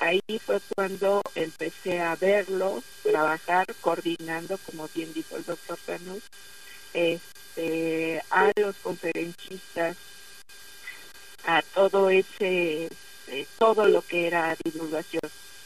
Ahí 0.00 0.20
fue 0.44 0.60
cuando 0.76 1.22
empecé 1.34 2.00
a 2.00 2.14
verlo, 2.16 2.82
trabajar, 3.02 3.66
coordinando, 3.80 4.58
como 4.58 4.86
bien 4.94 5.14
dijo 5.14 5.38
el 5.38 5.46
doctor 5.46 5.78
Canus, 5.86 6.24
este, 6.94 8.22
a 8.30 8.50
los 8.56 8.76
conferencistas, 8.76 9.96
a 11.46 11.62
todo 11.74 12.10
ese 12.10 12.88
todo 13.58 13.86
lo 13.86 14.02
que 14.02 14.26
era 14.26 14.56
divulgación. 14.64 15.22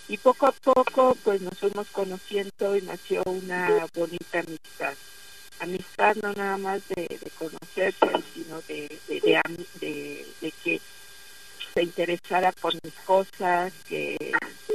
Y 0.09 0.19
poco 0.19 0.47
a 0.47 0.53
poco 0.53 1.17
pues 1.25 1.41
nos 1.41 1.59
fuimos 1.59 1.89
conociendo 1.89 2.77
y 2.77 2.83
nació 2.83 3.23
una 3.25 3.87
bonita 3.95 4.41
amistad. 4.41 4.95
Amistad 5.61 6.17
no 6.17 6.33
nada 6.33 6.59
más 6.59 6.83
de, 6.89 7.19
conocerse, 7.39 8.07
sino 8.35 8.61
de, 8.63 8.99
de, 9.09 10.27
de, 10.41 10.53
que 10.63 10.81
se 11.73 11.83
interesara 11.83 12.53
por 12.53 12.75
mis 12.85 12.95
cosas, 13.07 13.73
que 13.89 14.33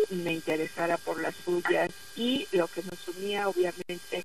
me 0.09 0.33
interesara 0.33 0.97
por 0.97 1.21
las 1.21 1.35
suyas 1.35 1.91
y 2.15 2.47
lo 2.51 2.67
que 2.67 2.81
nos 2.83 3.07
unía 3.09 3.47
obviamente 3.47 4.23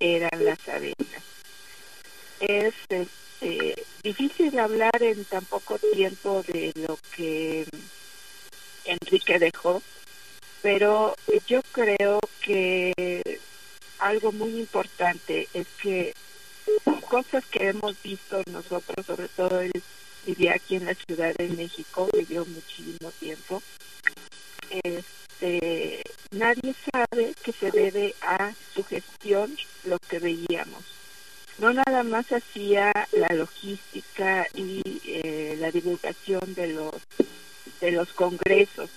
eran 0.00 0.44
las 0.44 0.68
abejas. 0.68 1.35
Es 2.40 2.74
este, 2.88 3.84
difícil 4.02 4.58
hablar 4.58 5.02
en 5.02 5.24
tan 5.24 5.44
poco 5.44 5.78
tiempo 5.78 6.42
de 6.48 6.72
lo 6.74 6.98
que 7.16 7.66
Enrique 8.84 9.38
dejó, 9.38 9.82
pero 10.62 11.14
yo 11.46 11.62
creo 11.72 12.20
que 12.40 13.40
algo 13.98 14.32
muy 14.32 14.60
importante 14.60 15.48
es 15.54 15.66
que 15.82 16.12
cosas 17.08 17.44
que 17.46 17.68
hemos 17.68 18.00
visto 18.02 18.42
nosotros, 18.50 19.06
sobre 19.06 19.28
todo 19.28 19.60
él 19.60 19.72
vivía 20.26 20.54
aquí 20.54 20.76
en 20.76 20.86
la 20.86 20.94
Ciudad 20.94 21.34
de 21.34 21.48
México, 21.48 22.08
vivió 22.12 22.44
muchísimo 22.44 23.10
tiempo. 23.12 23.62
Este, 24.82 26.02
nadie 26.32 26.74
sabe 26.92 27.34
que 27.42 27.52
se 27.52 27.70
debe 27.70 28.14
a 28.20 28.52
su 28.74 28.84
gestión 28.84 29.56
lo 29.84 29.98
que 29.98 30.18
veíamos. 30.18 30.84
No 31.58 31.72
nada 31.72 32.02
más 32.02 32.30
hacía 32.32 32.92
la 33.12 33.34
logística 33.34 34.46
y 34.54 34.82
eh, 35.06 35.56
la 35.58 35.70
divulgación 35.70 36.54
de 36.54 36.68
los 36.68 36.94
de 37.80 37.92
los 37.92 38.08
congresos, 38.12 38.90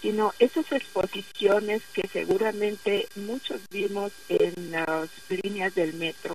sino 0.00 0.32
esas 0.38 0.70
exposiciones 0.72 1.82
que 1.92 2.06
seguramente 2.08 3.08
muchos 3.16 3.60
vimos 3.70 4.12
en 4.28 4.70
las 4.70 5.08
líneas 5.28 5.74
del 5.74 5.94
metro, 5.94 6.34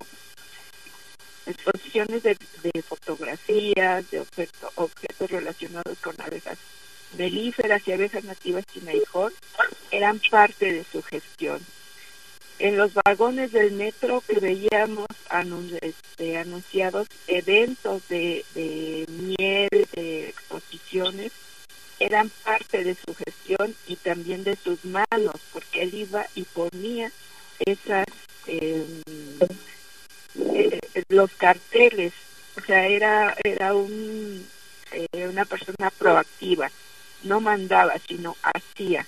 exposiciones 1.45 2.23
de, 2.23 2.35
fotografías, 2.81 4.09
de 4.11 4.19
objetos 4.75 5.31
relacionados 5.31 5.97
con 5.99 6.19
abejas 6.19 6.57
melíferas 7.17 7.87
y 7.87 7.91
abejas 7.91 8.23
nativas 8.23 8.65
chinaijon, 8.71 9.33
eran 9.91 10.19
parte 10.29 10.73
de 10.73 10.83
su 10.83 11.01
gestión. 11.01 11.59
En 12.59 12.77
los 12.77 12.93
vagones 12.93 13.53
del 13.53 13.71
metro 13.71 14.21
que 14.27 14.39
veíamos 14.39 15.07
este, 15.81 16.37
anunciados 16.37 17.07
eventos 17.27 18.07
de, 18.09 18.43
de 18.53 19.05
miel, 19.07 19.87
de 19.93 20.29
exposiciones, 20.29 21.31
eran 21.99 22.29
parte 22.43 22.83
de 22.83 22.95
su 22.95 23.15
gestión 23.15 23.75
y 23.87 23.95
también 23.95 24.43
de 24.43 24.57
sus 24.57 24.83
manos, 24.83 25.35
porque 25.53 25.83
él 25.83 25.93
iba 25.93 26.25
y 26.35 26.43
ponía 26.43 27.11
esas 27.59 28.05
em, 28.47 29.01
eh, 30.53 30.79
los 31.09 31.31
carteles, 31.31 32.13
o 32.57 32.61
sea, 32.61 32.87
era 32.87 33.35
era 33.43 33.73
un 33.73 34.45
eh, 34.91 35.27
una 35.27 35.45
persona 35.45 35.91
proactiva, 35.91 36.69
no 37.23 37.39
mandaba, 37.41 37.93
sino 38.07 38.35
hacía. 38.41 39.05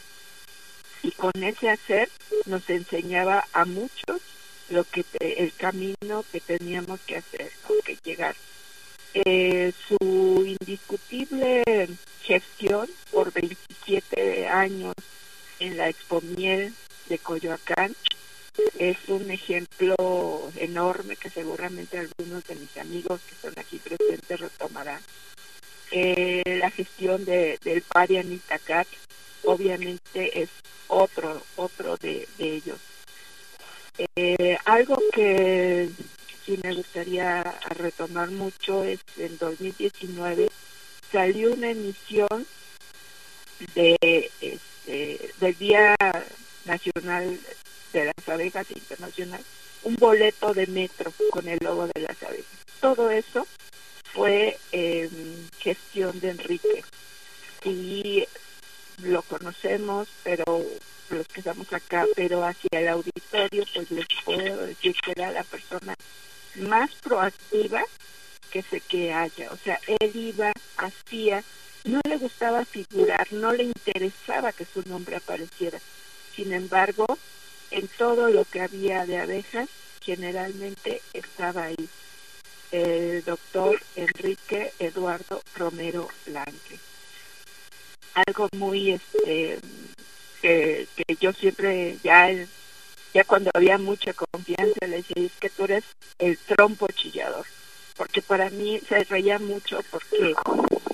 Y 1.04 1.12
con 1.12 1.32
ese 1.44 1.70
hacer 1.70 2.10
nos 2.46 2.70
enseñaba 2.70 3.48
a 3.54 3.66
muchos 3.66 4.22
lo 4.70 4.84
que 4.86 5.04
el 5.20 5.54
camino 5.54 6.24
que 6.32 6.40
teníamos 6.40 7.00
que 7.02 7.18
hacer, 7.18 7.52
que 7.84 7.98
llegar. 8.04 8.36
Eh, 9.14 9.74
su 9.88 10.46
indiscutible 10.46 11.64
gestión 12.24 12.90
por 13.12 13.34
27 13.34 14.48
años 14.48 14.96
en 15.60 15.78
la 15.78 15.90
Expo 15.90 16.22
Miel 16.22 16.74
de 17.10 17.18
Coyoacán 17.20 17.94
es 18.78 18.98
un 19.08 19.30
ejemplo 19.32 20.50
enorme 20.56 21.16
que 21.16 21.30
seguramente 21.30 21.98
algunos 21.98 22.44
de 22.46 22.56
mis 22.56 22.78
amigos 22.78 23.22
que 23.22 23.36
están 23.36 23.64
aquí 23.64 23.78
presentes 23.78 24.40
retomarán. 24.40 25.02
Eh, 25.92 26.44
la 26.46 26.70
gestión 26.70 27.26
de, 27.26 27.60
del 27.64 27.82
Parian 27.82 28.32
Itacat 28.32 28.88
obviamente 29.44 30.42
es 30.42 30.50
otro, 30.88 31.42
otro 31.56 31.98
de, 31.98 32.28
ellos. 32.38 32.80
Eh, 34.16 34.58
algo 34.66 34.98
que 35.14 35.90
sí 36.46 36.60
me 36.64 36.74
gustaría 36.74 37.44
retomar 37.70 38.32
mucho 38.32 38.84
es 38.84 39.00
en 39.18 39.38
2019 39.38 40.50
salió 41.12 41.54
una 41.54 41.72
emisión 41.72 42.48
de 43.76 44.32
este, 44.40 45.34
del 45.40 45.58
Día 45.58 45.96
Nacional 46.66 47.40
de 47.94 48.06
las 48.06 48.30
Abejas 48.30 48.72
Internacional, 48.72 49.44
un 49.84 49.96
boleto 49.96 50.54
de 50.54 50.68
metro 50.68 51.12
con 51.32 51.48
el 51.48 51.60
logo 51.62 51.88
de 51.88 52.02
las 52.02 52.22
abejas. 52.24 52.46
Todo 52.80 53.12
eso 53.12 53.46
fue 54.14 54.58
eh, 54.72 55.10
gestión 55.60 56.20
de 56.20 56.30
Enrique 56.30 56.84
y 57.64 58.26
lo 59.04 59.22
conocemos, 59.24 60.08
pero 60.24 60.64
los 61.10 61.28
que 61.28 61.42
estamos 61.42 61.72
acá, 61.74 62.06
pero 62.16 62.46
hacia 62.46 62.80
el 62.80 62.88
auditorio, 62.88 63.64
pues 63.74 63.92
les 63.92 64.06
puedo 64.24 64.66
decir 64.66 64.96
que 65.04 65.12
era 65.12 65.32
la 65.32 65.44
persona 65.44 65.96
más 66.56 66.92
proactiva 67.04 67.84
que 68.52 68.62
se 68.62 68.82
que 68.82 69.14
haya. 69.14 69.52
O 69.52 69.58
sea, 69.58 69.80
él 69.88 70.12
iba, 70.16 70.52
hacía, 70.78 71.44
no 71.86 72.00
le 72.08 72.18
gustaba 72.18 72.66
figurar, 72.66 73.28
no 73.32 73.54
le 73.54 73.64
interesaba 73.64 74.52
que 74.52 74.66
su 74.66 74.84
nombre 74.88 75.16
apareciera. 75.16 75.80
Sin 76.36 76.54
embargo, 76.54 77.18
en 77.72 77.88
todo 77.88 78.30
lo 78.30 78.46
que 78.46 78.62
había 78.62 79.06
de 79.06 79.20
abejas, 79.20 79.70
generalmente 80.02 81.02
estaba 81.14 81.66
ahí 81.66 81.90
el 82.72 83.24
doctor 83.24 83.82
Enrique 83.96 84.74
Eduardo 84.80 85.42
Romero 85.56 86.08
Blanque. 86.26 86.91
Algo 88.14 88.48
muy 88.58 88.92
este 88.92 89.60
que, 90.42 90.88
que 90.96 91.16
yo 91.20 91.34
siempre 91.34 91.98
ya 92.04 92.30
ya 93.14 93.24
cuando 93.26 93.52
había 93.54 93.78
mucha 93.78 94.14
confianza 94.14 94.88
le 94.88 94.98
decía 94.98 95.26
es 95.26 95.32
que 95.40 95.50
tú 95.50 95.66
eres 95.66 95.84
el 96.20 96.38
trompo 96.38 96.88
chillador 96.88 97.46
porque 97.98 98.22
para 98.22 98.50
mí 98.50 98.80
se 98.88 99.04
reía 99.04 99.38
mucho 99.40 99.80
porque 99.92 100.34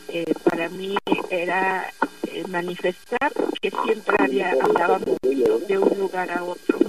eh, 0.10 0.34
para 0.44 0.70
mí 0.70 0.98
era 1.30 1.92
eh, 2.28 2.44
manifestar 2.48 3.32
que 3.62 3.72
siempre 3.86 4.16
había 4.20 4.52
andaba 4.52 5.00
de 5.00 5.78
un 5.78 5.98
lugar 6.00 6.30
a 6.32 6.44
otro. 6.44 6.80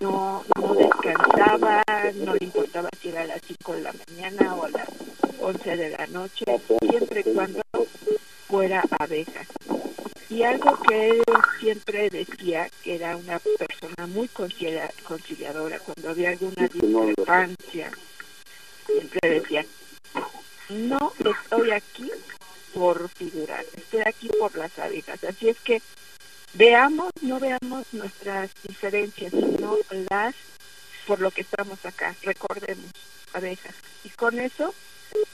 No 0.00 0.44
no 0.56 0.74
descansaba 0.74 1.82
no 2.14 2.34
le 2.34 2.44
importaba 2.44 2.88
si 3.00 3.08
era 3.08 3.22
a 3.22 3.26
las 3.26 3.40
5 3.46 3.74
de 3.74 3.80
la 3.80 3.92
mañana 3.92 4.54
o 4.54 4.64
a 4.64 4.70
las 4.70 4.88
11 5.40 5.76
de 5.76 5.90
la 5.90 6.06
noche. 6.08 6.44
Siempre 6.88 7.24
cuando 7.24 7.62
fuera 8.48 8.82
abeja. 8.98 9.40
Y 10.30 10.42
algo 10.42 10.78
que 10.82 11.10
él 11.10 11.22
siempre 11.60 12.10
decía 12.10 12.68
que 12.82 12.96
era 12.96 13.16
una 13.16 13.38
persona 13.38 14.06
muy 14.06 14.28
conciliadora 14.28 15.78
cuando 15.78 16.10
había 16.10 16.30
alguna 16.30 16.68
discrepancia 16.68 17.90
siempre 18.86 19.30
decía 19.30 19.64
no 20.68 21.12
estoy 21.18 21.70
aquí 21.70 22.10
por 22.74 23.08
figurar 23.10 23.64
estoy 23.74 24.00
aquí 24.04 24.28
por 24.38 24.54
las 24.56 24.78
abejas 24.78 25.22
así 25.24 25.48
es 25.48 25.58
que 25.60 25.80
veamos 26.54 27.10
no 27.22 27.40
veamos 27.40 27.86
nuestras 27.92 28.50
diferencias 28.66 29.30
sino 29.30 29.76
las 30.10 30.34
por 31.08 31.20
lo 31.20 31.30
que 31.30 31.40
estamos 31.40 31.84
acá. 31.86 32.14
Recordemos 32.22 32.92
abejas. 33.32 33.74
Y 34.04 34.10
con 34.10 34.38
eso 34.38 34.74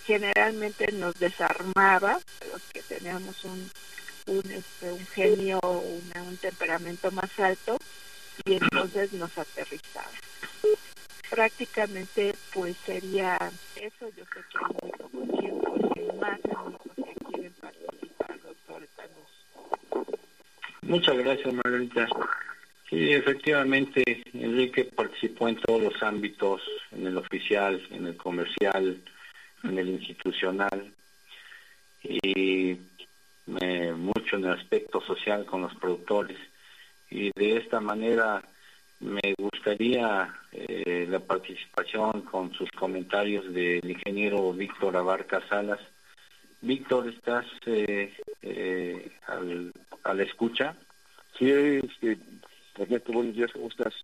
generalmente 0.07 0.93
nos 0.93 1.15
desarmaba 1.15 2.21
los 2.53 2.63
que 2.73 2.83
teníamos 2.83 3.45
un 3.45 3.71
un, 4.27 4.43
este, 4.51 4.93
un 4.93 5.07
genio, 5.07 5.61
un 5.63 6.37
temperamento 6.39 7.11
más 7.11 7.39
alto 7.39 7.77
y 8.45 8.55
entonces 8.55 9.13
nos 9.13 9.37
aterrizaba. 9.37 10.11
Prácticamente 11.31 12.35
pues 12.53 12.77
sería 12.85 13.37
eso, 13.77 14.09
yo 14.17 14.25
sé 14.25 14.41
que 14.51 14.59
hay 14.83 14.91
poco 14.93 15.39
tiempo 15.41 15.77
y 15.97 16.17
más 16.17 16.41
amigos 16.45 16.81
que 16.97 17.25
quieren 17.33 17.53
participar, 17.61 18.41
doctor 18.43 18.89
Muchas 20.83 21.17
gracias 21.19 21.55
Margarita. 21.55 22.09
Sí, 22.91 23.13
efectivamente, 23.13 24.03
Enrique 24.35 24.85
participó 24.85 25.49
en 25.49 25.57
todos 25.57 25.83
los 25.83 26.03
ámbitos, 26.03 26.61
en 26.93 27.07
el 27.07 27.17
oficial, 27.17 27.85
en 27.91 28.07
el 28.07 28.17
comercial, 28.17 29.03
en 29.65 29.79
el 29.79 29.89
institucional. 29.89 30.93
Y 32.03 32.79
mucho 33.47 34.37
en 34.37 34.45
el 34.45 34.53
aspecto 34.53 35.01
social 35.01 35.45
con 35.45 35.63
los 35.63 35.75
productores 35.77 36.39
y 37.11 37.31
de 37.35 37.57
esta 37.59 37.81
manera 37.81 38.43
me 39.01 39.35
gustaría 39.39 40.35
eh, 40.53 41.07
la 41.09 41.21
participación 41.21 42.23
con 42.23 42.53
sus 42.55 42.71
comentarios 42.73 43.53
del 43.53 43.89
ingeniero 43.89 44.53
Víctor 44.53 44.97
Abarca 44.97 45.47
Salas. 45.49 45.81
Víctor, 46.61 47.09
¿estás 47.09 47.45
eh, 47.67 48.13
eh, 48.41 49.13
al, 49.27 49.73
a 50.05 50.15
la 50.15 50.23
escucha? 50.23 50.75
Sí, 51.39 51.51
este, 51.51 52.19
buenos 53.13 53.35
días, 53.35 53.53
¿cómo 53.53 53.69
estás? 53.69 53.95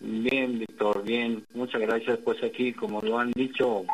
Bien, 0.00 0.58
Víctor, 0.58 1.02
bien. 1.02 1.44
Muchas 1.54 1.80
gracias. 1.80 2.18
Pues 2.18 2.42
aquí, 2.44 2.72
como 2.72 3.00
lo 3.00 3.18
han 3.18 3.32
dicho, 3.32 3.84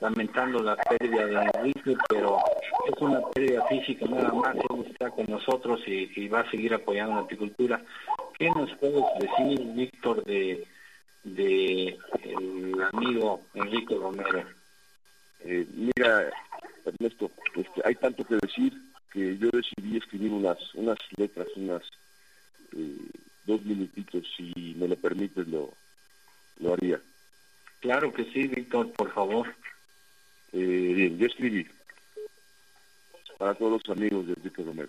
lamentando 0.00 0.62
la 0.62 0.76
pérdida 0.76 1.26
de 1.26 1.34
Enrique, 1.34 1.96
pero 2.08 2.38
es 2.86 3.00
una 3.00 3.20
pérdida 3.30 3.64
física 3.66 4.06
nada 4.06 4.32
más, 4.32 4.56
él 4.56 4.86
está 4.90 5.10
con 5.10 5.26
nosotros 5.28 5.80
y, 5.86 6.28
va 6.28 6.40
a 6.40 6.50
seguir 6.50 6.74
apoyando 6.74 7.14
la 7.14 7.20
apicultura. 7.22 7.82
¿Qué 8.38 8.50
nos 8.50 8.70
puedes 8.76 9.04
decir, 9.18 9.60
Víctor, 9.74 10.24
de, 10.24 10.66
de 11.24 11.98
el 12.22 12.82
amigo 12.92 13.42
Enrique 13.54 13.94
Romero? 13.94 14.44
Eh, 15.40 15.66
mira, 15.74 16.30
Ernesto, 16.84 17.30
este, 17.54 17.82
hay 17.84 17.94
tanto 17.94 18.24
que 18.24 18.36
decir 18.36 18.72
que 19.12 19.38
yo 19.38 19.48
decidí 19.50 19.96
escribir 19.96 20.32
unas, 20.32 20.58
unas 20.74 20.98
letras, 21.16 21.48
unas 21.56 21.82
eh, 22.76 22.96
dos 23.46 23.64
minutitos, 23.64 24.24
si 24.36 24.74
me 24.76 24.88
lo 24.88 24.96
permites, 24.96 25.46
lo, 25.48 25.72
lo 26.60 26.74
haría. 26.74 27.00
Claro 27.80 28.12
que 28.12 28.24
sí, 28.24 28.48
Víctor, 28.48 28.92
por 28.92 29.12
favor. 29.12 29.54
Eh, 30.58 30.94
bien, 30.94 31.18
yo 31.18 31.26
escribí. 31.26 31.66
para 33.36 33.52
todos 33.54 33.72
los 33.72 33.94
amigos 33.94 34.26
de 34.26 34.32
Enrique 34.32 34.62
Romero. 34.62 34.88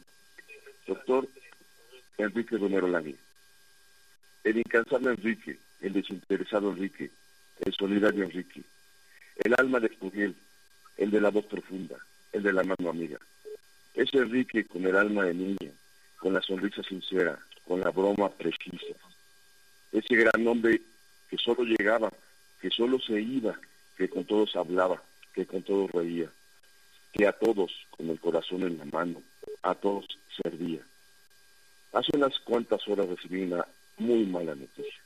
Doctor 0.87 1.27
Enrique 2.17 2.55
Romero 2.55 2.87
Lani. 2.87 3.13
El 4.45 4.57
incansable 4.59 5.09
Enrique, 5.09 5.59
el 5.81 5.91
desinteresado 5.91 6.69
Enrique, 6.71 7.11
el 7.59 7.73
solidario 7.73 8.23
Enrique, 8.23 8.61
el 9.43 9.55
alma 9.57 9.81
de 9.81 9.87
Escuriel, 9.87 10.33
el 10.95 11.11
de 11.11 11.19
la 11.19 11.31
voz 11.31 11.43
profunda, 11.47 11.97
el 12.31 12.43
de 12.43 12.53
la 12.53 12.63
mano 12.63 12.89
amiga. 12.89 13.19
Ese 13.93 14.19
Enrique 14.19 14.63
con 14.63 14.85
el 14.85 14.95
alma 14.95 15.25
de 15.25 15.33
niño, 15.33 15.71
con 16.15 16.33
la 16.33 16.41
sonrisa 16.41 16.81
sincera, 16.83 17.37
con 17.67 17.81
la 17.81 17.89
broma 17.89 18.29
precisa. 18.29 18.95
Ese 19.91 20.15
gran 20.15 20.47
hombre 20.47 20.81
que 21.29 21.37
solo 21.37 21.65
llegaba, 21.65 22.13
que 22.61 22.69
solo 22.69 23.01
se 23.01 23.19
iba, 23.19 23.59
que 23.97 24.07
con 24.07 24.23
todos 24.23 24.55
hablaba, 24.55 25.03
que 25.37 25.45
con 25.45 25.61
todos 25.61 25.91
reía, 25.91 26.31
que 27.13 27.27
a 27.27 27.31
todos 27.31 27.71
con 27.91 28.09
el 28.09 28.19
corazón 28.19 28.63
en 28.63 28.79
la 28.79 28.85
mano, 28.85 29.21
a 29.61 29.75
todos 29.75 30.07
servía. 30.41 30.79
Hace 31.93 32.17
unas 32.17 32.39
cuantas 32.39 32.87
horas 32.87 33.07
recibí 33.07 33.43
una 33.43 33.63
muy 33.97 34.25
mala 34.25 34.55
noticia. 34.55 34.99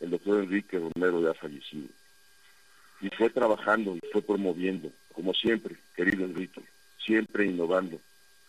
El 0.00 0.10
doctor 0.10 0.42
Enrique 0.42 0.80
Romero 0.80 1.22
ya 1.22 1.32
fallecido. 1.34 1.86
Y 3.00 3.08
fue 3.10 3.30
trabajando 3.30 3.94
y 3.94 4.00
fue 4.10 4.20
promoviendo, 4.20 4.90
como 5.12 5.32
siempre, 5.32 5.76
querido 5.94 6.24
Enrique, 6.24 6.62
siempre 6.98 7.46
innovando, 7.46 8.00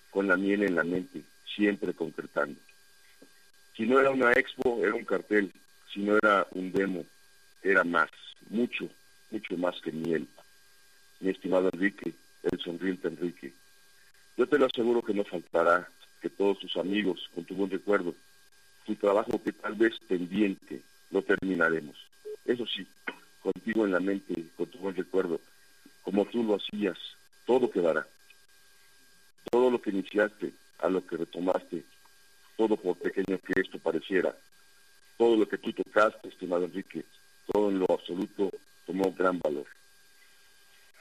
con 0.10 0.28
la 0.28 0.36
miel 0.36 0.64
en 0.64 0.76
la 0.76 0.84
mente, 0.84 1.22
siempre 1.46 1.94
concretando. 1.94 2.60
Si 3.78 3.84
no 3.86 4.00
era 4.00 4.10
una 4.10 4.32
expo, 4.32 4.80
era 4.84 4.96
un 4.96 5.06
cartel. 5.06 5.52
Si 5.94 6.00
no 6.00 6.18
era 6.18 6.48
un 6.52 6.72
demo, 6.72 7.06
era 7.62 7.84
más, 7.84 8.10
mucho, 8.50 8.90
mucho 9.30 9.58
más 9.58 9.80
que 9.82 9.92
miel. 9.92 10.28
Mi 11.22 11.30
estimado 11.30 11.70
Enrique, 11.72 12.14
el 12.44 12.60
sonriente 12.60 13.08
Enrique. 13.08 13.54
Yo 14.38 14.48
te 14.48 14.58
lo 14.58 14.66
aseguro 14.66 15.04
que 15.04 15.14
no 15.14 15.24
faltará 15.24 15.88
que 16.20 16.30
todos 16.30 16.58
tus 16.60 16.76
amigos, 16.78 17.30
con 17.36 17.46
tu 17.46 17.54
buen 17.54 17.70
recuerdo, 17.70 18.16
tu 18.86 18.96
trabajo 18.96 19.42
que 19.44 19.54
tal 19.54 19.76
vez 19.76 20.00
pendiente, 20.08 20.82
lo 21.12 21.22
terminaremos. 21.22 21.96
Eso 22.46 22.66
sí, 22.66 22.88
contigo 23.42 23.86
en 23.86 23.92
la 23.92 24.00
mente, 24.00 24.34
con 24.58 24.66
tu 24.66 24.80
buen 24.80 24.96
recuerdo, 24.96 25.40
como 26.02 26.26
tú 26.26 26.44
lo 26.44 26.56
hacías, 26.56 26.98
todo 27.46 27.70
quedará. 27.70 28.08
Todo 29.52 29.70
lo 29.70 29.80
que 29.80 29.92
iniciaste, 29.92 30.52
a 30.80 30.90
lo 30.90 31.06
que 31.06 31.18
retomaste, 31.18 31.84
todo 32.58 32.78
por 32.78 32.98
pequeño 32.98 33.38
que 33.40 33.62
esto 33.62 33.78
pareciera, 33.78 34.36
todo 35.18 35.38
lo 35.38 35.48
que 35.48 35.60
tú 35.60 35.72
tocaste, 35.72 36.30
estimado 36.30 36.66
Enrique, 36.66 37.06
todo 37.52 37.70
en 37.70 37.78
lo 37.78 37.86
absoluto 37.92 38.50
tomó 38.88 39.14
gran 39.14 39.38
valor. 39.38 39.68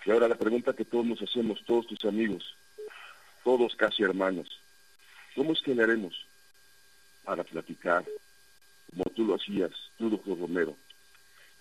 Y 0.05 0.11
ahora 0.11 0.29
la 0.29 0.35
pregunta 0.37 0.73
que 0.73 0.85
todos 0.85 1.05
nos 1.05 1.21
hacemos, 1.21 1.63
todos 1.65 1.87
tus 1.87 2.05
amigos, 2.05 2.57
todos 3.45 3.75
casi 3.77 4.03
hermanos, 4.03 4.61
¿cómo 5.35 5.53
es 5.53 5.61
que 5.61 5.75
le 5.75 5.83
haremos 5.83 6.27
para 7.25 7.45
platicar 7.45 8.05
como 8.91 9.05
tú 9.15 9.25
lo 9.25 9.35
hacías, 9.35 9.71
tú, 9.99 10.09
doctor 10.09 10.39
Romero? 10.39 10.75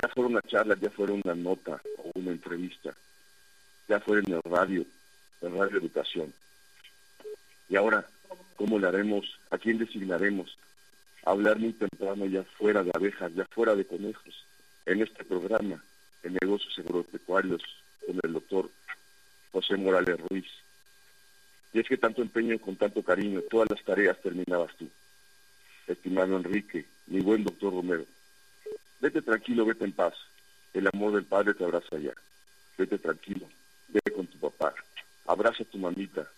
Ya 0.02 0.08
fuera 0.10 0.30
una 0.30 0.42
charla, 0.42 0.78
ya 0.80 0.90
fuera 0.90 1.14
una 1.14 1.36
nota 1.36 1.82
o 1.98 2.12
una 2.16 2.32
entrevista, 2.32 2.96
ya 3.88 4.00
fuera 4.00 4.24
en 4.26 4.34
el 4.34 4.42
radio, 4.44 4.86
en 5.42 5.58
Radio 5.58 5.78
Educación. 5.78 6.34
Y 7.68 7.76
ahora, 7.76 8.08
¿cómo 8.56 8.80
le 8.80 8.88
haremos? 8.88 9.38
¿A 9.52 9.58
quién 9.58 9.78
designaremos? 9.78 10.58
Hablar 11.26 11.60
muy 11.60 11.74
temprano 11.74 12.26
ya 12.26 12.44
fuera 12.44 12.84
de 12.84 12.92
abejas, 12.94 13.34
ya 13.36 13.46
fuera 13.52 13.76
de 13.76 13.86
conejos, 13.86 14.46
en 14.86 15.02
este 15.02 15.26
programa, 15.26 15.84
en 16.24 16.38
negocios 16.42 16.80
agropecuarios, 16.80 17.62
con 18.06 18.20
el 18.24 18.34
doctor 18.34 18.70
José 19.52 19.78
Morales 19.78 20.20
Ruiz. 20.30 20.48
Y 21.74 21.80
es 21.80 21.88
que 21.88 21.98
tanto 21.98 22.22
empeño 22.22 22.58
con 22.60 22.76
tanto 22.76 23.04
cariño, 23.04 23.42
todas 23.50 23.70
las 23.70 23.84
tareas 23.84 24.20
terminabas 24.22 24.76
tú. 24.78 24.88
Estimado 25.88 26.38
Enrique, 26.38 26.86
mi 27.08 27.22
buen 27.22 27.44
doctor 27.44 27.74
Romero, 27.74 28.06
vete 29.00 29.22
tranquilo, 29.22 29.66
vete 29.66 29.86
en 29.86 29.92
paz. 29.92 30.14
El 30.74 30.88
amor 30.92 31.14
del 31.14 31.26
Padre 31.26 31.54
te 31.54 31.64
abraza 31.64 31.96
allá. 31.96 32.14
Vete 32.78 32.98
tranquilo, 32.98 33.48
vete 33.88 34.12
con 34.12 34.28
tu 34.28 34.38
papá. 34.38 34.74
Abraza 35.26 35.64
a 35.64 35.66
tu 35.66 35.78
mamita, 35.78 36.30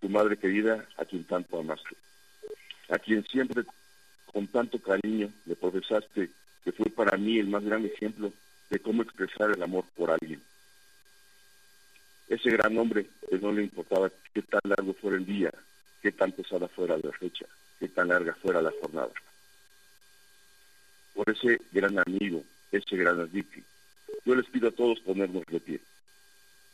tu 0.00 0.08
madre 0.08 0.36
querida, 0.36 0.86
a 0.96 1.04
quien 1.04 1.24
tanto 1.24 1.58
amaste. 1.58 1.96
A 2.88 2.98
quien 2.98 3.24
siempre 3.24 3.64
con 4.26 4.46
tanto 4.46 4.78
cariño 4.78 5.30
le 5.46 5.56
profesaste 5.56 6.30
que 6.64 6.72
fue 6.72 6.90
para 6.90 7.16
mí 7.16 7.38
el 7.38 7.48
más 7.48 7.64
gran 7.64 7.84
ejemplo 7.84 8.32
de 8.70 8.78
cómo 8.78 9.02
expresar 9.02 9.50
el 9.50 9.62
amor 9.62 9.84
por 9.96 10.10
alguien 10.10 10.40
ese 12.28 12.50
gran 12.50 12.76
hombre 12.78 13.06
que 13.28 13.38
no 13.38 13.52
le 13.52 13.62
importaba 13.62 14.10
qué 14.32 14.42
tan 14.42 14.60
largo 14.64 14.94
fuera 14.94 15.16
el 15.16 15.26
día, 15.26 15.50
qué 16.02 16.12
tan 16.12 16.32
pesada 16.32 16.68
fuera 16.68 16.96
la 16.96 17.12
fecha, 17.12 17.46
qué 17.78 17.88
tan 17.88 18.08
larga 18.08 18.34
fuera 18.34 18.62
la 18.62 18.72
jornada. 18.80 19.12
Por 21.14 21.28
ese 21.30 21.60
gran 21.72 21.98
amigo, 21.98 22.42
ese 22.70 22.96
gran 22.96 23.20
Enrique, 23.20 23.62
yo 24.24 24.34
les 24.34 24.46
pido 24.46 24.68
a 24.68 24.72
todos 24.72 25.00
ponernos 25.00 25.44
de 25.46 25.60
pie. 25.60 25.80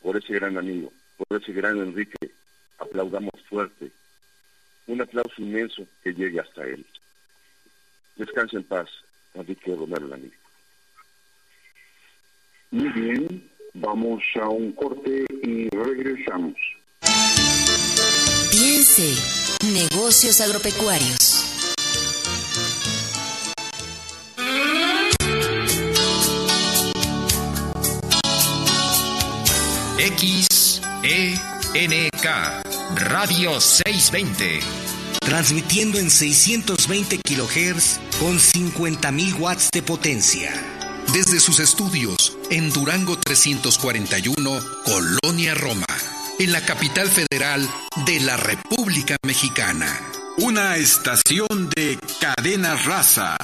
Por 0.02 0.16
ese 0.16 0.34
gran 0.34 0.56
amigo, 0.56 0.92
por 1.16 1.40
ese 1.40 1.52
gran 1.52 1.78
Enrique, 1.78 2.30
aplaudamos 2.78 3.34
fuerte. 3.48 3.90
Un 4.86 5.00
aplauso 5.00 5.42
inmenso 5.42 5.86
que 6.02 6.14
llegue 6.14 6.40
hasta 6.40 6.64
él. 6.64 6.86
Descanse 8.16 8.56
en 8.56 8.64
paz, 8.64 8.88
Enrique 9.34 9.74
Romero 9.74 10.12
Amigo. 10.12 10.34
Muy 12.70 12.88
bien, 12.90 13.50
Vamos 13.74 14.22
a 14.40 14.48
un 14.48 14.72
corte 14.72 15.24
y 15.42 15.68
regresamos. 15.68 16.54
Piense, 18.50 19.14
negocios 19.72 20.40
agropecuarios. 20.40 21.44
XENK 30.98 32.24
Radio 32.94 33.60
620. 33.60 34.60
Transmitiendo 35.20 35.98
en 35.98 36.10
620 36.10 37.18
kHz 37.18 38.00
con 38.18 38.38
50.000 38.38 39.38
watts 39.38 39.70
de 39.70 39.82
potencia 39.82 40.77
desde 41.18 41.40
sus 41.40 41.58
estudios 41.58 42.38
en 42.48 42.72
Durango 42.72 43.18
341, 43.18 44.60
Colonia 44.84 45.52
Roma, 45.52 45.84
en 46.38 46.52
la 46.52 46.64
capital 46.64 47.10
federal 47.10 47.68
de 48.06 48.20
la 48.20 48.36
República 48.36 49.16
Mexicana. 49.26 50.00
Una 50.36 50.76
estación 50.76 51.70
de 51.74 51.98
cadena 52.20 52.76
raza. 52.76 53.36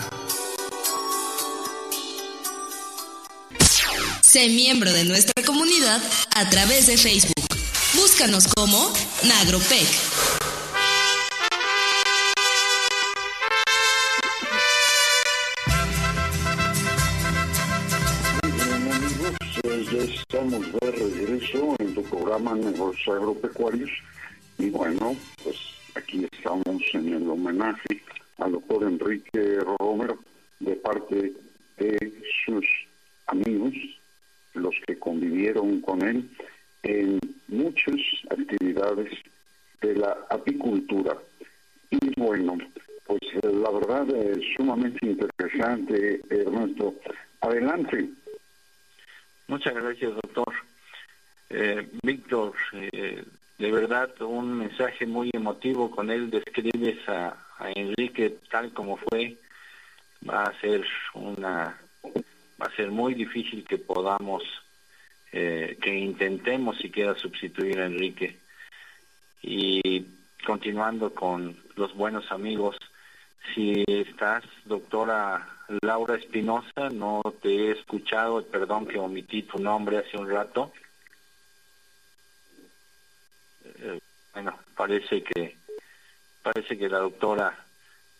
Sé 4.20 4.48
miembro 4.50 4.92
de 4.92 5.02
nuestra 5.02 5.42
comunidad 5.44 6.00
a 6.36 6.48
través 6.50 6.86
de 6.86 6.96
Facebook. 6.96 7.48
Búscanos 7.94 8.46
como 8.54 8.92
Nagropec. 9.24 10.13
Programa 22.34 22.68
Negocios 22.68 23.16
Agropecuarios 23.16 23.90
y 24.58 24.68
bueno, 24.70 25.14
pues 25.44 25.56
aquí 25.94 26.26
estamos 26.32 26.82
en 26.92 27.14
el 27.14 27.30
homenaje 27.30 28.02
al 28.38 28.52
doctor 28.52 28.82
Enrique 28.82 29.60
Romero 29.78 30.18
de 30.58 30.74
parte 30.74 31.32
de 31.76 32.12
sus 32.44 32.66
amigos, 33.28 33.74
los 34.54 34.74
que 34.84 34.98
convivieron 34.98 35.80
con 35.82 36.02
él 36.02 36.28
en 36.82 37.20
muchas 37.46 38.00
actividades 38.30 39.12
de 39.80 39.94
la 39.94 40.16
apicultura. 40.28 41.16
Y 41.90 42.20
bueno, 42.20 42.58
pues 43.06 43.20
la 43.44 43.70
verdad 43.70 44.10
es 44.10 44.40
sumamente 44.56 45.06
interesante, 45.06 46.20
Ernesto. 46.30 46.96
Adelante. 47.42 48.08
Muchas 49.46 49.74
gracias, 49.74 50.14
doctor. 50.14 50.52
Eh, 51.50 51.88
Víctor, 52.02 52.54
eh, 52.72 53.24
de 53.58 53.72
verdad 53.72 54.10
un 54.22 54.58
mensaje 54.58 55.06
muy 55.06 55.30
emotivo 55.32 55.90
con 55.90 56.10
él 56.10 56.30
describes 56.30 56.98
a, 57.08 57.36
Enrique 57.74 58.38
tal 58.50 58.72
como 58.72 58.96
fue. 58.96 59.36
Va 60.28 60.44
a 60.44 60.60
ser 60.60 60.84
una, 61.14 61.78
va 62.60 62.66
a 62.66 62.76
ser 62.76 62.90
muy 62.90 63.14
difícil 63.14 63.64
que 63.64 63.78
podamos, 63.78 64.42
eh, 65.32 65.78
que 65.80 65.94
intentemos 65.94 66.76
siquiera 66.78 67.14
sustituir 67.14 67.78
a 67.78 67.86
Enrique. 67.86 68.38
Y 69.42 70.06
continuando 70.44 71.14
con 71.14 71.56
los 71.76 71.94
buenos 71.94 72.30
amigos, 72.32 72.76
si 73.54 73.84
estás, 73.86 74.44
doctora 74.64 75.48
Laura 75.82 76.16
Espinosa, 76.16 76.90
no 76.92 77.22
te 77.42 77.48
he 77.48 77.70
escuchado, 77.72 78.44
perdón 78.44 78.86
que 78.86 78.98
omití 78.98 79.42
tu 79.42 79.58
nombre 79.58 79.98
hace 79.98 80.16
un 80.16 80.28
rato. 80.28 80.72
Eh, 84.36 84.44
parece 84.76 85.22
que 85.22 85.56
parece 86.42 86.76
que 86.76 86.88
la 86.88 86.98
doctora 86.98 87.64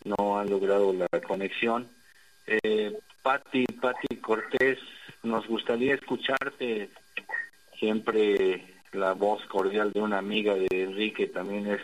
no 0.04 0.38
ha 0.38 0.44
logrado 0.44 0.92
la 0.92 1.08
conexión. 1.20 1.88
Eh, 2.46 2.98
Patti, 3.22 3.64
Patti 3.66 4.16
Cortés, 4.16 4.78
nos 5.22 5.46
gustaría 5.46 5.94
escucharte. 5.94 6.90
Siempre 7.78 8.74
la 8.92 9.12
voz 9.12 9.44
cordial 9.46 9.92
de 9.92 10.00
una 10.00 10.18
amiga 10.18 10.54
de 10.54 10.68
Enrique 10.70 11.26
también 11.26 11.66
es 11.66 11.80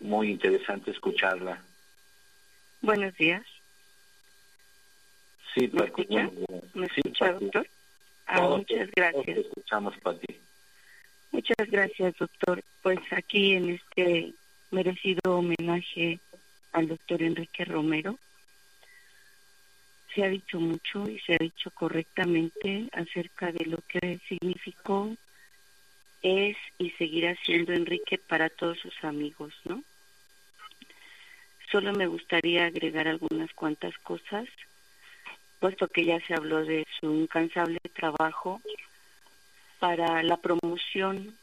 muy 0.00 0.30
interesante 0.30 0.90
escucharla. 0.90 1.62
Buenos 2.82 3.14
días. 3.16 3.44
Sí, 5.54 5.70
¿Me 5.72 5.86
escucha? 5.86 6.30
¿Me 6.74 6.86
escucha, 6.86 7.32
doctor? 7.32 7.66
Ah, 8.26 8.40
muchas 8.42 8.90
gracias. 8.90 9.38
escuchamos, 9.38 9.96
Pati. 10.02 10.45
Muchas 11.36 11.70
gracias, 11.70 12.16
doctor. 12.16 12.64
Pues 12.82 12.98
aquí 13.10 13.52
en 13.52 13.68
este 13.68 14.32
merecido 14.70 15.36
homenaje 15.36 16.18
al 16.72 16.88
doctor 16.88 17.22
Enrique 17.22 17.66
Romero, 17.66 18.18
se 20.14 20.24
ha 20.24 20.28
dicho 20.30 20.58
mucho 20.58 21.06
y 21.06 21.18
se 21.18 21.34
ha 21.34 21.38
dicho 21.38 21.70
correctamente 21.72 22.88
acerca 22.90 23.52
de 23.52 23.66
lo 23.66 23.76
que 23.86 24.18
significó, 24.26 25.14
es 26.22 26.56
y 26.78 26.88
seguirá 26.92 27.36
siendo 27.44 27.74
Enrique 27.74 28.16
para 28.16 28.48
todos 28.48 28.78
sus 28.78 29.04
amigos, 29.04 29.52
¿no? 29.64 29.84
Solo 31.70 31.92
me 31.92 32.06
gustaría 32.06 32.64
agregar 32.64 33.08
algunas 33.08 33.52
cuantas 33.52 33.92
cosas, 33.98 34.48
puesto 35.60 35.86
que 35.88 36.06
ya 36.06 36.18
se 36.20 36.32
habló 36.32 36.64
de 36.64 36.86
su 36.98 37.12
incansable 37.12 37.80
trabajo 37.92 38.62
para 39.78 40.22
la 40.22 40.36
promoción 40.36 41.36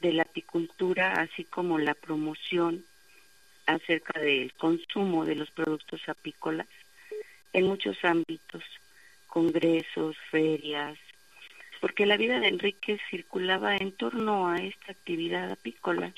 de 0.00 0.12
la 0.12 0.22
apicultura, 0.22 1.12
así 1.12 1.44
como 1.44 1.78
la 1.78 1.94
promoción 1.94 2.84
acerca 3.66 4.18
del 4.18 4.52
consumo 4.54 5.24
de 5.24 5.36
los 5.36 5.50
productos 5.50 6.00
apícolas 6.08 6.66
en 7.52 7.66
muchos 7.66 7.96
ámbitos, 8.04 8.64
congresos, 9.26 10.16
ferias, 10.30 10.98
porque 11.80 12.06
la 12.06 12.16
vida 12.16 12.40
de 12.40 12.48
Enrique 12.48 13.00
circulaba 13.10 13.76
en 13.76 13.92
torno 13.92 14.48
a 14.48 14.58
esta 14.58 14.92
actividad 14.92 15.50
apícola. 15.50 16.12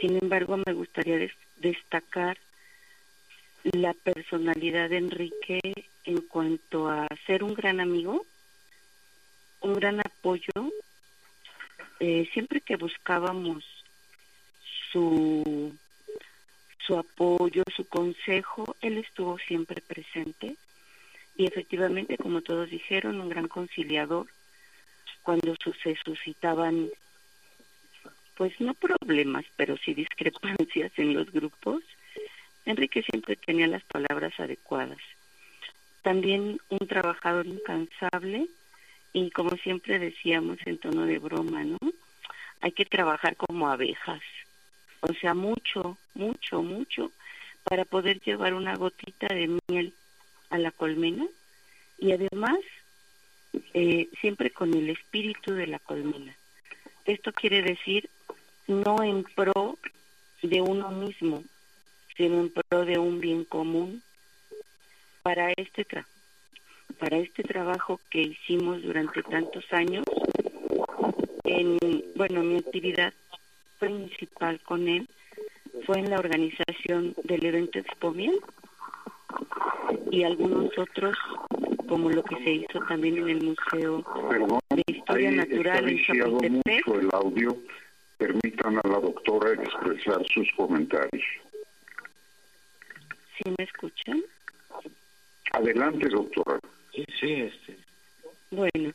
Sin 0.00 0.16
embargo, 0.16 0.56
me 0.56 0.72
gustaría 0.72 1.30
destacar 1.56 2.38
la 3.64 3.92
personalidad 3.92 4.88
de 4.88 4.96
Enrique 4.96 5.60
en 6.04 6.22
cuanto 6.22 6.88
a 6.88 7.06
ser 7.26 7.44
un 7.44 7.54
gran 7.54 7.80
amigo, 7.80 8.24
un 9.60 9.74
gran 9.74 10.00
apoyo. 10.00 10.72
Eh, 11.98 12.28
siempre 12.32 12.60
que 12.60 12.76
buscábamos 12.76 13.64
su, 14.90 15.74
su 16.78 16.96
apoyo, 16.96 17.62
su 17.74 17.86
consejo, 17.86 18.76
él 18.80 18.98
estuvo 18.98 19.38
siempre 19.38 19.82
presente 19.82 20.56
y 21.36 21.46
efectivamente, 21.46 22.18
como 22.18 22.42
todos 22.42 22.70
dijeron, 22.70 23.20
un 23.20 23.28
gran 23.28 23.48
conciliador 23.48 24.26
cuando 25.22 25.54
se 25.82 25.96
suscitaban, 26.04 26.90
pues 28.36 28.60
no 28.60 28.74
problemas, 28.74 29.44
pero 29.56 29.76
sí 29.78 29.94
discrepancias 29.94 30.92
en 30.96 31.14
los 31.14 31.30
grupos, 31.30 31.82
Enrique 32.64 33.02
siempre 33.02 33.36
tenía 33.36 33.66
las 33.66 33.82
palabras 33.84 34.38
adecuadas. 34.38 34.98
También 36.02 36.60
un 36.68 36.86
trabajador 36.86 37.46
incansable 37.46 38.48
y 39.12 39.30
como 39.30 39.50
siempre 39.56 39.98
decíamos 39.98 40.58
en 40.66 40.78
tono 40.78 41.06
de 41.06 41.18
broma, 41.18 41.64
¿no? 41.64 41.78
Hay 42.60 42.72
que 42.72 42.84
trabajar 42.84 43.36
como 43.36 43.68
abejas, 43.68 44.22
o 45.00 45.12
sea, 45.14 45.34
mucho, 45.34 45.96
mucho, 46.14 46.62
mucho, 46.62 47.10
para 47.64 47.84
poder 47.84 48.20
llevar 48.20 48.54
una 48.54 48.74
gotita 48.74 49.26
de 49.28 49.58
miel 49.68 49.94
a 50.50 50.58
la 50.58 50.70
colmena 50.70 51.26
y 51.98 52.12
además 52.12 52.58
eh, 53.74 54.08
siempre 54.20 54.50
con 54.50 54.74
el 54.74 54.90
espíritu 54.90 55.52
de 55.54 55.66
la 55.66 55.78
colmena. 55.78 56.34
Esto 57.04 57.32
quiere 57.32 57.62
decir 57.62 58.08
no 58.66 59.02
en 59.02 59.24
pro 59.24 59.78
de 60.42 60.60
uno 60.60 60.90
mismo, 60.90 61.42
sino 62.16 62.40
en 62.40 62.50
pro 62.50 62.84
de 62.84 62.98
un 62.98 63.20
bien 63.20 63.44
común 63.44 64.02
para 65.22 65.52
este 65.56 65.84
para 67.00 67.16
este 67.16 67.42
trabajo 67.42 67.98
que 68.10 68.20
hicimos 68.20 68.82
durante 68.82 69.22
tantos 69.22 69.64
años 69.72 70.04
en 71.44 71.78
bueno 72.14 72.42
mi 72.42 72.58
actividad 72.58 73.12
principal 73.78 74.60
con 74.60 74.86
él 74.86 75.08
fue 75.86 75.98
en 75.98 76.10
la 76.10 76.18
organización 76.18 77.14
del 77.24 77.46
evento 77.46 77.78
Expo 77.78 78.12
Miel 78.12 78.38
y 80.10 80.24
algunos 80.24 80.76
otros 80.78 81.16
como 81.88 82.10
lo 82.10 82.22
que 82.22 82.36
se 82.44 82.50
hizo 82.52 82.78
también 82.86 83.16
en 83.16 83.30
el 83.30 83.42
Museo 83.42 84.04
de 84.70 84.82
Historia 84.86 85.30
Natural 85.30 85.88
en 85.88 86.04
Chapultepec. 86.04 86.86
mucho 86.86 87.00
el 87.00 87.08
audio. 87.12 87.56
Permitan 88.18 88.76
a 88.76 88.88
la 88.88 89.00
doctora 89.00 89.54
expresar 89.54 90.22
sus 90.28 90.46
comentarios. 90.54 91.24
¿Sí 93.36 93.50
me 93.56 93.64
escuchan? 93.64 94.22
Adelante, 95.52 96.08
doctora. 96.10 96.60
Sí, 96.92 97.04
sí, 97.18 97.32
este. 97.32 97.76
Bueno, 98.50 98.92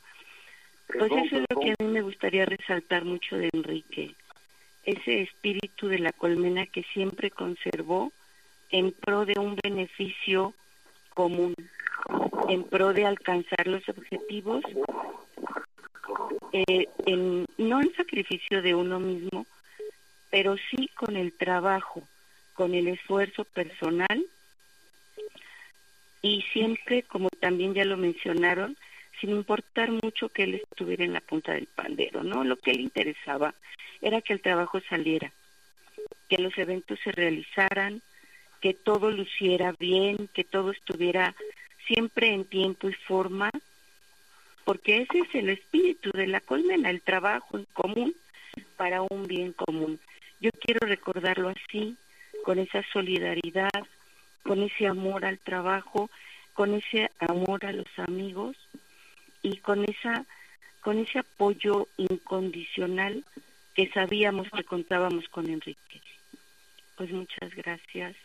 pues 0.88 1.12
eso 1.12 1.38
es 1.38 1.46
lo 1.50 1.60
que 1.60 1.72
a 1.72 1.84
mí 1.84 1.88
me 1.92 2.02
gustaría 2.02 2.46
resaltar 2.46 3.06
mucho 3.06 3.38
de 3.38 3.50
Enrique 3.54 4.16
ese 4.86 5.24
espíritu 5.24 5.88
de 5.88 6.00
la 6.00 6.12
colmena 6.12 6.66
que 6.68 6.84
siempre 6.94 7.32
conservó 7.32 8.12
en 8.70 8.92
pro 8.92 9.26
de 9.26 9.40
un 9.40 9.58
beneficio 9.62 10.54
común, 11.14 11.56
en 12.50 12.64
pro 12.64 12.94
de 12.94 13.06
alcanzar 13.06 13.68
los 13.68 13.88
objetivos, 13.90 14.64
eh, 16.52 16.88
en, 17.06 17.46
no 17.58 17.82
en 17.82 17.94
sacrificio 17.96 18.62
de 18.62 18.76
uno 18.76 19.00
mismo, 19.00 19.46
pero 20.30 20.56
sí 20.70 20.90
con 20.96 21.16
el 21.16 21.34
trabajo, 21.34 22.04
con 22.54 22.74
el 22.74 22.88
esfuerzo 22.88 23.44
personal 23.44 24.26
y 26.26 26.42
siempre, 26.54 27.04
como 27.04 27.30
también 27.30 27.76
ya 27.76 27.86
lo 27.86 27.98
mencionaron, 27.98 28.76
sin 29.22 29.30
importar 29.30 29.92
mucho 29.92 30.30
que 30.30 30.44
él 30.44 30.56
estuviera 30.56 31.06
en 31.06 31.14
la 31.14 31.22
punta 31.22 31.54
del 31.54 31.68
pandero, 31.68 32.24
¿no? 32.24 32.44
Lo 32.44 32.58
que 32.58 32.74
le 32.74 32.82
interesaba 32.82 33.54
era 34.02 34.22
que 34.22 34.34
el 34.34 34.42
trabajo 34.42 34.82
saliera, 34.90 35.32
que 36.28 36.40
los 36.40 36.58
eventos 36.58 37.00
se 37.04 37.12
realizaran, 37.12 38.02
que 38.60 38.74
todo 38.74 39.12
luciera 39.12 39.76
bien, 39.80 40.28
que 40.34 40.44
todo 40.44 40.72
estuviera 40.72 41.36
siempre 41.86 42.34
en 42.34 42.46
tiempo 42.46 42.90
y 42.90 42.94
forma, 42.94 43.52
porque 44.64 45.04
ese 45.04 45.20
es 45.20 45.36
el 45.36 45.50
espíritu 45.50 46.10
de 46.12 46.26
la 46.26 46.40
colmena, 46.40 46.90
el 46.90 47.02
trabajo 47.02 47.60
en 47.60 47.66
común 47.66 48.16
para 48.78 49.04
un 49.04 49.28
bien 49.28 49.54
común. 49.54 50.00
Yo 50.42 50.50
quiero 50.60 50.88
recordarlo 50.88 51.50
así, 51.50 51.96
con 52.44 52.58
esa 52.58 52.84
solidaridad, 52.92 53.70
con 54.46 54.62
ese 54.62 54.88
amor 54.88 55.26
al 55.26 55.40
trabajo, 55.40 56.10
con 56.54 56.76
ese 56.76 57.12
amor 57.20 57.66
a 57.66 57.74
los 57.74 57.88
amigos 57.98 58.56
y 59.42 59.58
con 59.58 59.84
esa 59.84 60.26
con 60.82 61.00
ese 61.00 61.20
apoyo 61.20 61.88
incondicional 61.98 63.24
que 63.74 63.90
sabíamos 63.90 64.48
que 64.52 64.64
contábamos 64.64 65.28
con 65.30 65.50
Enrique. 65.50 66.00
Pues 66.96 67.12
muchas 67.12 67.56
gracias. 67.56 68.16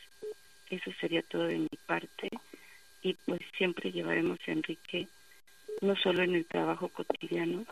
Eso 0.68 0.92
sería 1.00 1.22
todo 1.22 1.44
de 1.44 1.59
mi 1.59 1.78
parte 1.87 2.28
y 3.02 3.14
pues 3.14 3.40
siempre 3.56 3.90
llevaremos 3.90 4.38
a 4.47 4.53
Enrique 4.53 5.09
no 5.80 5.97
solo 5.97 6.22
en 6.22 6.34
el 6.34 6.45
trabajo 6.45 6.88
cotidiano, 6.88 7.64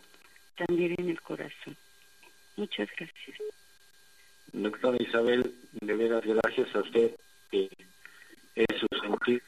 también 0.57 0.95
en 0.97 1.11
el 1.11 1.21
corazón. 1.21 1.77
Muchas 2.57 2.89
gracias. 2.97 3.37
Doctora 4.53 4.97
Isabel, 5.01 5.53
de 5.73 5.95
veras 5.95 6.25
gracias 6.25 6.75
a 6.75 6.81
usted, 6.81 7.15
que 7.51 7.69
es 8.59 8.81
su 8.81 8.87
sentir 9.01 9.43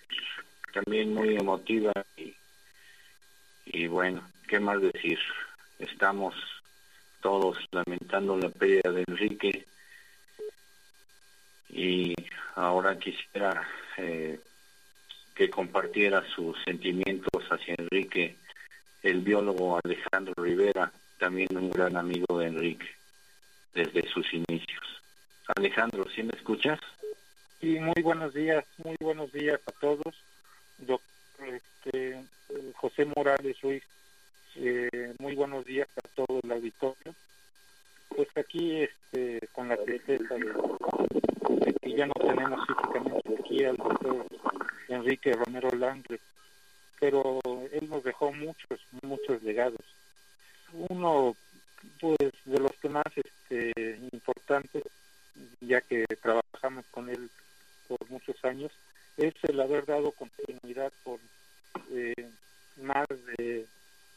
también 0.72 1.12
muy 1.12 1.36
emotiva 1.36 1.92
y 3.66 3.86
bueno, 3.88 4.22
¿qué 4.48 4.60
más 4.60 4.80
decir? 4.80 5.18
Estamos 5.78 6.34
todos 7.20 7.58
lamentando 7.72 8.36
la 8.36 8.48
pérdida 8.50 8.92
de 8.92 9.04
Enrique 9.08 9.66
y 11.68 12.14
ahora 12.54 12.98
quisiera 12.98 13.68
eh, 13.96 14.38
que 15.34 15.50
compartiera 15.50 16.24
sus 16.34 16.56
sentimientos 16.64 17.42
hacia 17.50 17.74
Enrique 17.78 18.36
el 19.02 19.20
biólogo 19.22 19.80
Alejandro 19.82 20.34
Rivera, 20.36 20.92
también 21.18 21.48
un 21.56 21.70
gran 21.70 21.96
amigo 21.96 22.38
de 22.38 22.46
Enrique 22.46 22.88
desde 23.74 24.08
sus 24.08 24.32
inicios. 24.32 24.84
Alejandro, 25.56 26.06
¿sí 26.14 26.22
me 26.22 26.32
escuchas? 26.36 26.78
Sí, 27.60 27.78
muy 27.78 28.02
buenos 28.02 28.32
días, 28.32 28.64
muy 28.82 28.96
buenos 29.00 29.30
días 29.32 29.60
a 29.66 29.72
todos. 29.72 30.14
Doctor, 30.78 31.46
este, 31.46 32.24
José 32.76 33.04
Morales 33.04 33.60
Ruiz, 33.60 33.82
eh, 34.56 35.12
muy 35.18 35.34
buenos 35.34 35.66
días 35.66 35.86
a 36.02 36.08
todo 36.14 36.40
el 36.42 36.52
auditorio. 36.52 37.14
pues 38.08 38.28
aquí 38.34 38.80
este, 38.80 39.46
con 39.52 39.68
la 39.68 39.76
tristeza 39.76 40.36
de, 40.36 41.74
que 41.82 41.92
ya 41.92 42.06
no 42.06 42.14
tenemos 42.14 42.66
físicamente 42.66 43.36
aquí 43.38 43.64
al 43.64 43.76
doctor 43.76 44.26
Enrique 44.88 45.34
Romero 45.34 45.68
Langle, 45.76 46.18
pero 46.98 47.40
él 47.72 47.90
nos 47.90 48.02
dejó 48.02 48.32
muchos, 48.32 48.80
muchos 49.02 49.42
legados. 49.42 49.84
Uno, 50.88 51.36
pues, 52.00 52.32
de 52.46 52.58
los 52.58 52.72
que 52.80 52.88
más 52.88 53.04
este, 53.14 53.98
importantes, 54.12 54.82
ya 55.60 55.82
que 55.82 56.06
trabajamos 56.22 56.86
con 56.90 57.10
él 57.10 57.28
por 57.90 58.08
muchos 58.08 58.36
años, 58.44 58.70
es 59.16 59.34
el 59.42 59.60
haber 59.60 59.84
dado 59.84 60.12
continuidad 60.12 60.92
por 61.02 61.18
eh, 61.90 62.30
más 62.76 63.06
de 63.36 63.66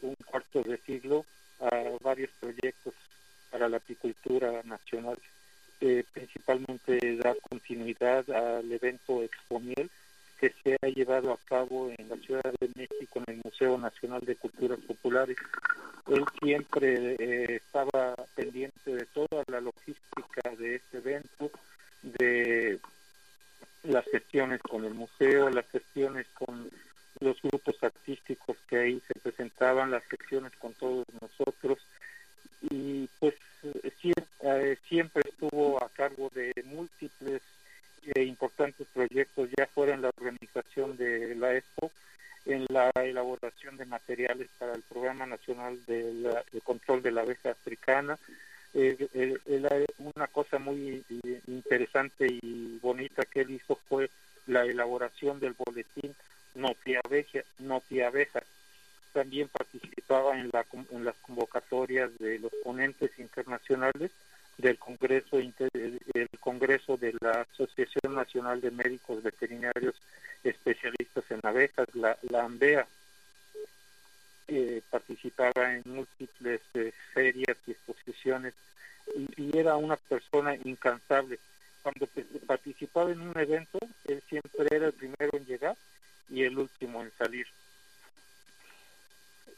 un 0.01 0.15
cuarto 0.25 0.61
de 0.61 0.77
siglo 0.77 1.25
a 1.59 1.69
varios 2.01 2.29
proyectos 2.39 2.93
para 3.49 3.67
la 3.67 3.77
apicultura 3.77 4.61
nacional, 4.63 5.17
eh, 5.81 6.03
principalmente 6.13 7.17
dar 7.17 7.35
continuidad 7.49 8.29
al 8.29 8.71
evento 8.71 9.23
Expomiel 9.23 9.89
que 10.39 10.53
se 10.63 10.77
ha 10.81 10.87
llevado 10.87 11.31
a 11.31 11.37
cabo 11.45 11.89
en 11.97 12.09
la 12.09 12.17
Ciudad 12.17 12.53
de 12.59 12.69
México 12.75 13.21
en 13.25 13.35
el 13.35 13.41
Museo 13.43 13.77
Nacional 13.77 14.21
de 14.21 14.35
Culturas 14.35 14.79
Populares. 14.85 15.37
Él 16.07 16.23
siempre 16.41 17.15
eh, 17.17 17.55
estaba 17.55 18.15
pendiente 18.35 18.93
de 18.93 19.05
toda 19.05 19.43
la 19.47 19.61
logística 19.61 20.49
de 20.57 20.75
este 20.75 20.97
evento, 20.97 21.49
de 22.01 22.79
las 23.83 24.05
gestiones 24.05 24.61
con 24.61 24.85
el 24.85 24.93
museo, 24.93 25.49
las 25.49 25.67
gestiones 25.69 26.25
con 26.33 26.69
los 27.19 27.41
grupos 27.41 27.75
artísticos 27.81 28.57
que 28.67 28.77
ahí 28.77 29.01
se 29.07 29.19
presentaban, 29.19 29.91
las 29.91 30.03
gestiones 30.05 30.51
con 30.59 30.73
todos 30.73 31.05
nosotros 31.21 31.79
y 32.69 33.07
pues 33.19 33.35
eh, 33.63 34.77
siempre 34.87 35.23
estuvo 35.25 35.83
a 35.83 35.89
cargo 35.89 36.29
de 36.33 36.53
múltiples 36.65 37.41
e 38.15 38.23
importantes 38.23 38.87
proyectos, 38.93 39.49
ya 39.57 39.67
fuera 39.67 39.93
en 39.93 40.01
la 40.01 40.09
organización 40.09 40.97
de 40.97 41.35
la 41.35 41.53
EXPO, 41.55 41.91
en 42.45 42.65
la 42.69 42.91
elaboración 42.95 43.77
de 43.77 43.85
materiales 43.85 44.49
para 44.59 44.73
el 44.73 44.81
Programa 44.81 45.25
Nacional 45.25 45.79
de, 45.85 46.41
Control 46.63 47.01
de 47.01 47.11
la 47.11 47.21
Abeja 47.21 47.51
Africana. 47.51 48.17
Eh, 48.75 49.37
una 49.97 50.27
cosa 50.27 50.57
muy 50.57 51.03
interesante 51.47 52.27
y 52.27 52.79
bonita 52.81 53.23
que 53.23 53.41
él 53.41 53.51
hizo 53.51 53.75
fue 53.87 54.09
la 54.47 54.65
elaboración 54.65 55.39
del 55.39 55.53
boletín 55.53 56.15
Noti 56.55 56.95
Abeja. 58.01 58.43
También 59.13 59.47
participaba 59.47 60.39
en, 60.39 60.49
la, 60.51 60.65
en 60.91 61.05
las 61.05 61.15
convocatorias 61.21 62.09
de 62.17 62.39
los 62.39 62.51
ponentes 62.63 63.11
internacionales 63.19 64.11
del 64.57 64.77
Congreso 64.77 65.37
el 65.39 66.29
Congreso 66.39 66.97
de 66.97 67.15
la 67.21 67.41
Asociación 67.41 68.15
Nacional 68.15 68.61
de 68.61 68.71
Médicos 68.71 69.23
Veterinarios 69.23 69.95
Especialistas 70.43 71.23
en 71.29 71.39
Abejas, 71.43 71.87
la, 71.93 72.17
la. 72.29 72.49
Participaba 74.89 75.73
en 75.73 75.83
múltiples 75.85 76.61
eh, 76.73 76.91
ferias 77.13 77.57
y 77.65 77.71
exposiciones 77.71 78.53
y, 79.15 79.57
era 79.57 79.75
una 79.75 79.97
persona 79.97 80.55
incansable. 80.55 81.39
Cuando 81.81 82.07
participaba 82.47 83.11
en 83.11 83.21
un 83.21 83.37
evento, 83.37 83.79
él 84.05 84.23
siempre 84.29 84.67
era 84.71 84.87
el 84.87 84.93
primero 84.93 85.31
en 85.33 85.45
llegar 85.45 85.75
y 86.29 86.43
el 86.43 86.57
último 86.57 87.01
en 87.01 87.11
salir. 87.17 87.47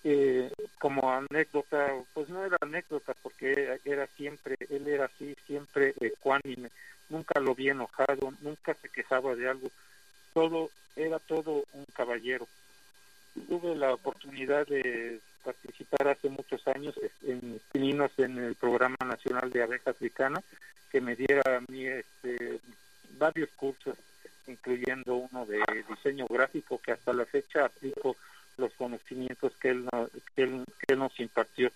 Eh, 0.04 0.52
como 0.80 1.12
anécdota, 1.12 1.94
pues 2.14 2.30
no 2.30 2.46
era 2.46 2.58
anécdota 2.62 3.16
porque 3.22 3.80
era 3.86 4.08
siempre, 4.16 4.56
él 4.70 4.88
era 4.88 5.06
así, 5.06 5.36
siempre 5.48 5.96
ecuánime, 6.00 6.70
nunca 7.10 7.40
lo 7.40 7.56
vi 7.56 7.70
enojado, 7.70 8.34
nunca 8.42 8.76
se 8.76 8.90
quejaba 8.90 9.36
de 9.36 9.50
algo, 9.50 9.72
todo, 10.34 10.70
era 10.96 11.18
todo 11.20 11.64
un 11.74 11.86
caballero. 11.86 12.48
Tuve 13.48 13.76
la 13.76 13.94
oportunidad 13.94 14.66
de 14.68 15.20
participar 15.44 16.08
hace 16.08 16.30
muchos 16.30 16.66
años 16.68 16.96
en 17.24 17.60
Pininos 17.72 18.12
en 18.18 18.38
el 18.38 18.56
Programa 18.56 18.98
Nacional 19.06 19.52
de 19.52 19.62
Abeja 19.62 19.92
Africana, 19.92 20.42
que 20.92 21.02
me 21.02 21.16
diera 21.16 21.42
a 21.46 21.72
mí 21.72 21.86
este, 21.86 22.60
varios 23.18 23.50
cursos, 23.56 23.98
incluyendo 24.48 25.16
uno 25.16 25.46
de 25.46 25.62
diseño 25.88 26.26
gráfico 26.28 26.80
que 26.80 26.94
hasta 26.94 27.14
la 27.14 27.26
fecha 27.26 27.66
aplico 27.66 28.16
los 28.58 28.72
conocimientos 28.74 29.54
que 29.58 29.70
él, 29.70 29.90
que 30.36 30.44
él, 30.44 31.00
nos 31.00 31.20
impartió. 31.20 31.72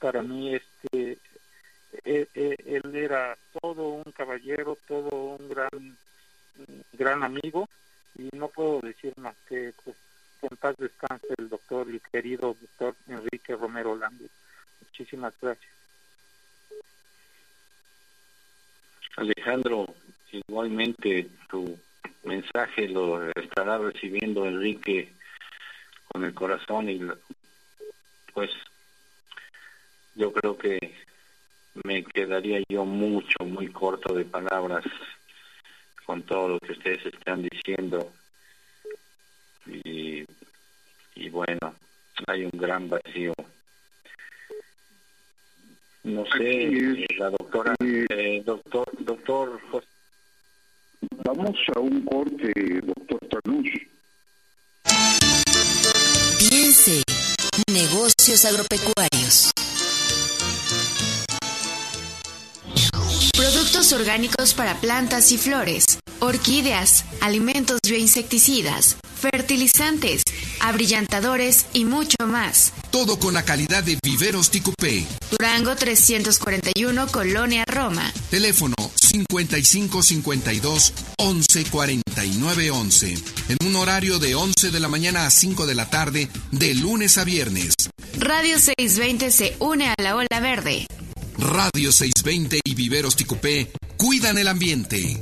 Para 0.00 0.22
mí, 0.22 0.54
este, 0.54 1.18
él, 2.04 2.28
e, 2.34 2.56
e, 2.66 2.76
él, 2.76 2.96
era 2.96 3.36
todo 3.60 3.88
un 3.88 4.12
caballero, 4.12 4.76
todo 4.88 5.36
un 5.38 5.48
gran, 5.48 5.96
gran 6.92 7.22
amigo, 7.22 7.68
y 8.16 8.28
no 8.36 8.48
puedo 8.48 8.80
decir 8.80 9.12
más 9.18 9.36
que 9.48 9.72
pues, 9.84 9.96
en 10.42 10.56
paz 10.56 10.76
descanse 10.78 11.28
el 11.38 11.48
doctor, 11.48 11.88
el 11.88 12.00
querido 12.00 12.56
doctor 12.60 12.94
Enrique 13.08 13.54
Romero 13.54 13.96
Lande. 13.96 14.28
Muchísimas 14.80 15.34
gracias. 15.40 15.72
Alejandro, 19.16 19.86
igualmente 20.32 21.28
tu 21.48 21.78
mensaje 22.24 22.88
lo 22.88 23.30
estará 23.32 23.78
recibiendo 23.78 24.46
Enrique 24.46 25.12
con 26.08 26.24
el 26.24 26.34
corazón 26.34 26.88
y 26.88 27.00
pues 28.32 28.50
yo 30.14 30.32
creo 30.32 30.56
que 30.56 30.78
me 31.84 32.04
quedaría 32.04 32.62
yo 32.68 32.84
mucho, 32.84 33.44
muy 33.44 33.68
corto 33.68 34.14
de 34.14 34.24
palabras 34.24 34.84
con 36.10 36.22
todo 36.24 36.48
lo 36.48 36.58
que 36.58 36.72
ustedes 36.72 37.06
están 37.06 37.40
diciendo. 37.40 38.10
Y, 39.64 40.24
y 41.14 41.28
bueno, 41.28 41.72
hay 42.26 42.46
un 42.46 42.50
gran 42.58 42.88
vacío. 42.88 43.32
No 46.02 46.24
sé, 46.36 47.06
la 47.16 47.30
doctora, 47.30 47.74
eh, 47.78 48.42
doctor, 48.44 48.88
doctor 48.98 49.60
Vamos 51.24 51.56
a 51.76 51.78
un 51.78 52.04
corte, 52.04 52.52
doctor 52.82 53.20
Tanús. 53.28 53.70
Piense, 56.40 57.04
negocios 57.68 58.44
agropecuarios. 58.46 59.52
Orgánicos 63.92 64.54
para 64.54 64.80
plantas 64.80 65.32
y 65.32 65.38
flores, 65.38 65.98
orquídeas, 66.20 67.04
alimentos 67.20 67.80
bioinsecticidas, 67.82 68.96
fertilizantes, 69.20 70.22
abrillantadores 70.60 71.66
y 71.72 71.84
mucho 71.84 72.16
más. 72.26 72.72
Todo 72.92 73.18
con 73.18 73.34
la 73.34 73.44
calidad 73.44 73.82
de 73.82 73.98
Viveros 74.02 74.50
Ticupé. 74.50 75.04
Durango 75.30 75.74
341, 75.74 77.08
Colonia 77.08 77.64
Roma. 77.66 78.12
Teléfono 78.30 78.76
5552 78.94 80.92
11 81.18 81.64
49 81.64 82.70
11. 82.70 83.18
En 83.48 83.66
un 83.66 83.76
horario 83.76 84.20
de 84.20 84.36
11 84.36 84.70
de 84.70 84.80
la 84.80 84.88
mañana 84.88 85.26
a 85.26 85.30
5 85.30 85.66
de 85.66 85.74
la 85.74 85.90
tarde, 85.90 86.28
de 86.52 86.74
lunes 86.74 87.18
a 87.18 87.24
viernes. 87.24 87.74
Radio 88.18 88.58
620 88.58 89.30
se 89.30 89.56
une 89.58 89.88
a 89.88 89.94
la 89.98 90.14
ola 90.14 90.40
verde. 90.40 90.86
Radio 91.40 91.90
620 91.90 92.60
y 92.62 92.74
Viveros 92.74 93.16
Ticupé 93.16 93.72
cuidan 93.96 94.36
el 94.36 94.46
ambiente. 94.46 95.16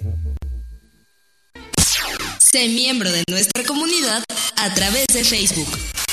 Sé 2.39 2.69
miembro 2.69 3.11
de 3.13 3.23
nuestra 3.31 3.63
comunidad 3.65 4.25
a 4.57 4.75
través 4.75 5.07
de 5.13 5.23
Facebook. 5.23 5.69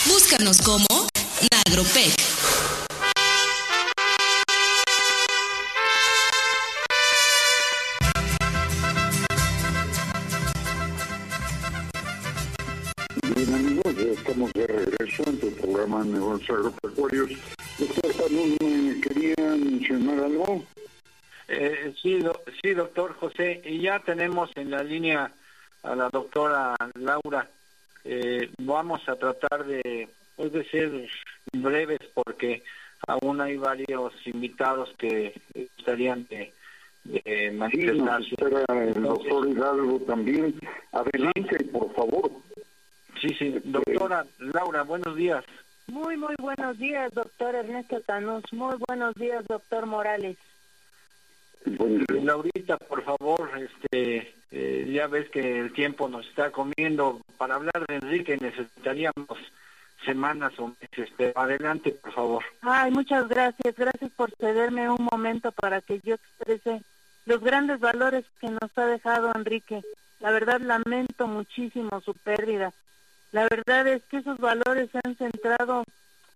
Búscanos 0.05 0.61
como 0.61 0.85
Nagropec. 1.51 2.13
Programa 15.85 16.03
de 16.03 16.11
Negocios 16.13 16.57
Agropecuarios. 16.57 17.31
Doctor 17.77 18.13
Salud, 18.13 18.57
¿me 18.61 19.01
quería 19.01 19.35
mencionar 19.37 20.23
algo? 20.23 20.63
Eh, 21.47 21.93
sí, 22.01 22.19
sí, 22.61 22.73
doctor 22.73 23.13
José, 23.13 23.61
y 23.63 23.81
ya 23.81 23.99
tenemos 23.99 24.49
en 24.55 24.71
la 24.71 24.83
línea 24.83 25.31
a 25.83 25.95
la 25.95 26.09
doctora 26.09 26.75
Laura. 26.95 27.47
Eh, 28.03 28.49
vamos 28.59 29.07
a 29.07 29.15
tratar 29.15 29.65
de, 29.65 30.09
pues, 30.35 30.51
de 30.51 30.65
ser 30.65 31.07
breves 31.53 31.99
porque 32.13 32.63
aún 33.07 33.41
hay 33.41 33.57
varios 33.57 34.13
invitados 34.25 34.91
que 34.97 35.39
estarían 35.77 36.25
de, 36.29 36.51
de 37.03 37.51
manifestarse. 37.51 38.29
Sí, 38.29 38.35
el 38.39 39.03
doctor 39.03 39.47
Hidalgo 39.47 39.99
también. 40.01 40.55
Adelante, 40.91 41.63
por 41.65 41.93
favor. 41.93 42.31
Sí, 43.21 43.29
sí. 43.37 43.55
Doctora 43.63 44.25
Laura, 44.39 44.81
buenos 44.83 45.15
días. 45.15 45.43
Muy, 45.87 46.17
muy 46.17 46.35
buenos 46.39 46.77
días, 46.77 47.13
doctor 47.13 47.55
Ernesto 47.55 48.01
Tanús. 48.01 48.43
Muy 48.51 48.75
buenos 48.87 49.13
días, 49.15 49.45
doctor 49.47 49.85
Morales. 49.85 50.37
Laurita, 52.23 52.77
por 52.77 53.03
favor, 53.03 53.49
este, 53.57 54.33
eh, 54.51 54.91
ya 54.91 55.07
ves 55.07 55.29
que 55.29 55.59
el 55.59 55.73
tiempo 55.73 56.07
nos 56.07 56.27
está 56.27 56.51
comiendo. 56.51 57.21
Para 57.37 57.55
hablar 57.55 57.85
de 57.87 57.95
Enrique 57.95 58.37
necesitaríamos 58.37 59.39
semanas 60.03 60.53
o 60.59 60.67
meses. 60.67 61.11
Pero 61.17 61.37
adelante, 61.39 61.91
por 61.91 62.13
favor. 62.13 62.43
Ay, 62.61 62.91
muchas 62.91 63.27
gracias. 63.27 63.75
Gracias 63.75 64.11
por 64.11 64.31
cederme 64.35 64.89
un 64.89 65.07
momento 65.11 65.51
para 65.51 65.81
que 65.81 65.99
yo 66.03 66.15
exprese 66.15 66.83
los 67.25 67.41
grandes 67.41 67.79
valores 67.79 68.25
que 68.39 68.49
nos 68.49 68.77
ha 68.77 68.85
dejado 68.85 69.31
Enrique. 69.35 69.81
La 70.19 70.31
verdad 70.31 70.61
lamento 70.61 71.27
muchísimo 71.27 72.01
su 72.01 72.13
pérdida. 72.13 72.71
La 73.35 73.45
verdad 73.49 73.85
es 73.85 74.01
que 74.05 74.19
esos 74.19 74.37
valores 74.37 74.89
se 74.91 74.99
han 75.03 75.17
centrado 75.17 75.83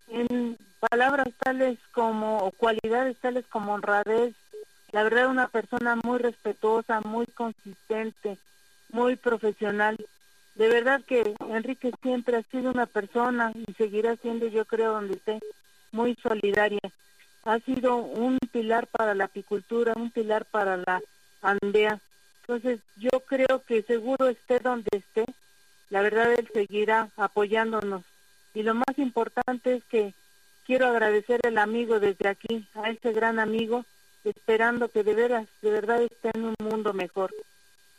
en 0.10 0.58
palabras 0.90 1.30
tales 1.42 1.80
como, 1.94 2.40
o 2.40 2.52
cualidades 2.52 3.16
tales 3.20 3.46
como 3.50 3.72
honradez. 3.74 4.36
La 4.92 5.04
verdad, 5.04 5.30
una 5.30 5.48
persona 5.48 5.96
muy 5.96 6.20
respetuosa, 6.20 7.00
muy 7.00 7.26
consistente, 7.28 8.38
muy 8.92 9.16
profesional. 9.16 9.96
De 10.56 10.68
verdad 10.68 11.02
que 11.08 11.36
Enrique 11.50 11.94
siempre 12.02 12.36
ha 12.36 12.44
sido 12.52 12.70
una 12.70 12.86
persona 12.86 13.54
y 13.56 13.74
seguirá 13.76 14.18
siendo, 14.18 14.48
yo 14.48 14.66
creo, 14.66 14.92
donde 14.92 15.14
esté, 15.14 15.40
muy 15.94 16.16
solidaria. 16.16 16.82
Ha 17.46 17.60
sido 17.60 17.96
un 17.96 18.40
pilar 18.52 18.88
para 18.88 19.16
la 19.16 19.24
apicultura, 19.24 19.94
un 19.96 20.12
pilar 20.12 20.44
para 20.44 20.76
la 20.76 21.02
aldea. 21.44 22.02
Entonces, 22.42 22.82
yo 22.98 23.22
creo 23.26 23.64
que 23.66 23.84
seguro 23.84 24.28
esté 24.28 24.60
donde 24.60 24.90
esté, 24.92 25.24
la 25.90 26.02
verdad 26.02 26.34
él 26.34 26.50
seguirá 26.54 27.10
apoyándonos. 27.18 28.04
Y 28.54 28.64
lo 28.64 28.74
más 28.74 28.98
importante 28.98 29.76
es 29.76 29.84
que 29.86 30.14
quiero 30.66 30.88
agradecer 30.88 31.40
al 31.46 31.58
amigo 31.58 32.00
desde 32.00 32.30
aquí, 32.30 32.68
a 32.76 32.90
ese 32.90 33.12
gran 33.12 33.40
amigo, 33.40 33.86
esperando 34.24 34.90
que 34.90 35.04
de 35.04 35.14
veras, 35.14 35.48
de 35.62 35.72
verdad 35.72 36.02
esté 36.02 36.32
en 36.34 36.46
un 36.46 36.56
mundo 36.60 36.94
mejor. 36.94 37.34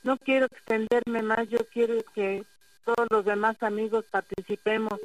No 0.03 0.17
quiero 0.17 0.47
extenderme 0.47 1.23
más, 1.23 1.49
yo 1.49 1.59
quiero 1.73 1.95
que 2.15 2.45
todos 2.85 3.09
los 3.11 3.25
demás 3.25 3.63
amigos 3.63 4.05
participemos 4.11 5.01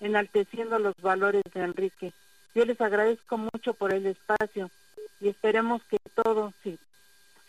enalteciendo 0.00 0.78
los 0.78 0.96
valores 1.00 1.42
de 1.54 1.60
Enrique. 1.60 2.12
Yo 2.54 2.64
les 2.64 2.80
agradezco 2.80 3.38
mucho 3.38 3.74
por 3.74 3.92
el 3.92 4.06
espacio 4.06 4.70
y 5.20 5.28
esperemos 5.28 5.82
que 5.84 5.98
todo 6.14 6.52
sí, 6.62 6.78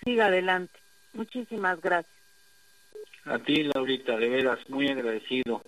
siga 0.03 0.25
adelante. 0.27 0.77
Muchísimas 1.13 1.81
gracias. 1.81 2.20
A 3.25 3.39
ti, 3.39 3.63
Laurita, 3.63 4.17
de 4.17 4.29
veras, 4.29 4.59
muy 4.69 4.87
agradecido. 4.89 5.63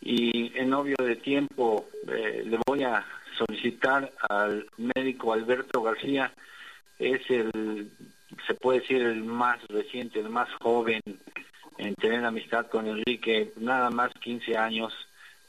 Y 0.00 0.56
en 0.58 0.74
obvio 0.74 0.96
de 0.98 1.16
tiempo, 1.16 1.88
eh, 2.08 2.42
le 2.44 2.58
voy 2.66 2.82
a 2.82 3.06
solicitar 3.38 4.12
al 4.28 4.66
médico 4.76 5.32
Alberto 5.32 5.82
García, 5.82 6.32
es 6.98 7.22
el, 7.30 7.88
se 8.46 8.54
puede 8.54 8.80
decir, 8.80 9.02
el 9.02 9.22
más 9.24 9.64
reciente, 9.68 10.20
el 10.20 10.28
más 10.28 10.48
joven 10.60 11.00
en 11.78 11.94
tener 11.94 12.24
amistad 12.24 12.66
con 12.66 12.86
Enrique, 12.86 13.52
nada 13.56 13.90
más 13.90 14.12
15 14.14 14.56
años, 14.56 14.92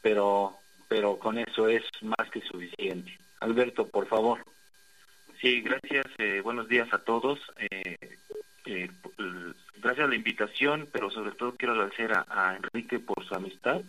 pero, 0.02 0.58
pero 0.88 1.18
con 1.18 1.38
eso 1.38 1.68
es 1.68 1.84
más 2.02 2.30
que 2.32 2.42
suficiente. 2.42 3.18
Alberto, 3.40 3.88
por 3.88 4.08
favor. 4.08 4.40
Sí, 5.42 5.62
gracias. 5.62 6.06
Eh, 6.18 6.42
buenos 6.42 6.70
días 6.70 6.92
a 6.94 7.00
todos. 7.00 7.40
Eh, 7.58 7.98
eh, 8.66 8.90
gracias 9.84 10.06
a 10.06 10.10
la 10.10 10.16
invitación, 10.16 10.88
pero 10.92 11.12
sobre 11.12 11.32
todo 11.32 11.56
quiero 11.56 11.74
agradecer 11.74 12.14
a, 12.14 12.56
Enrique 12.56 13.00
por 13.00 13.24
su 13.26 13.36
amistad. 13.36 13.82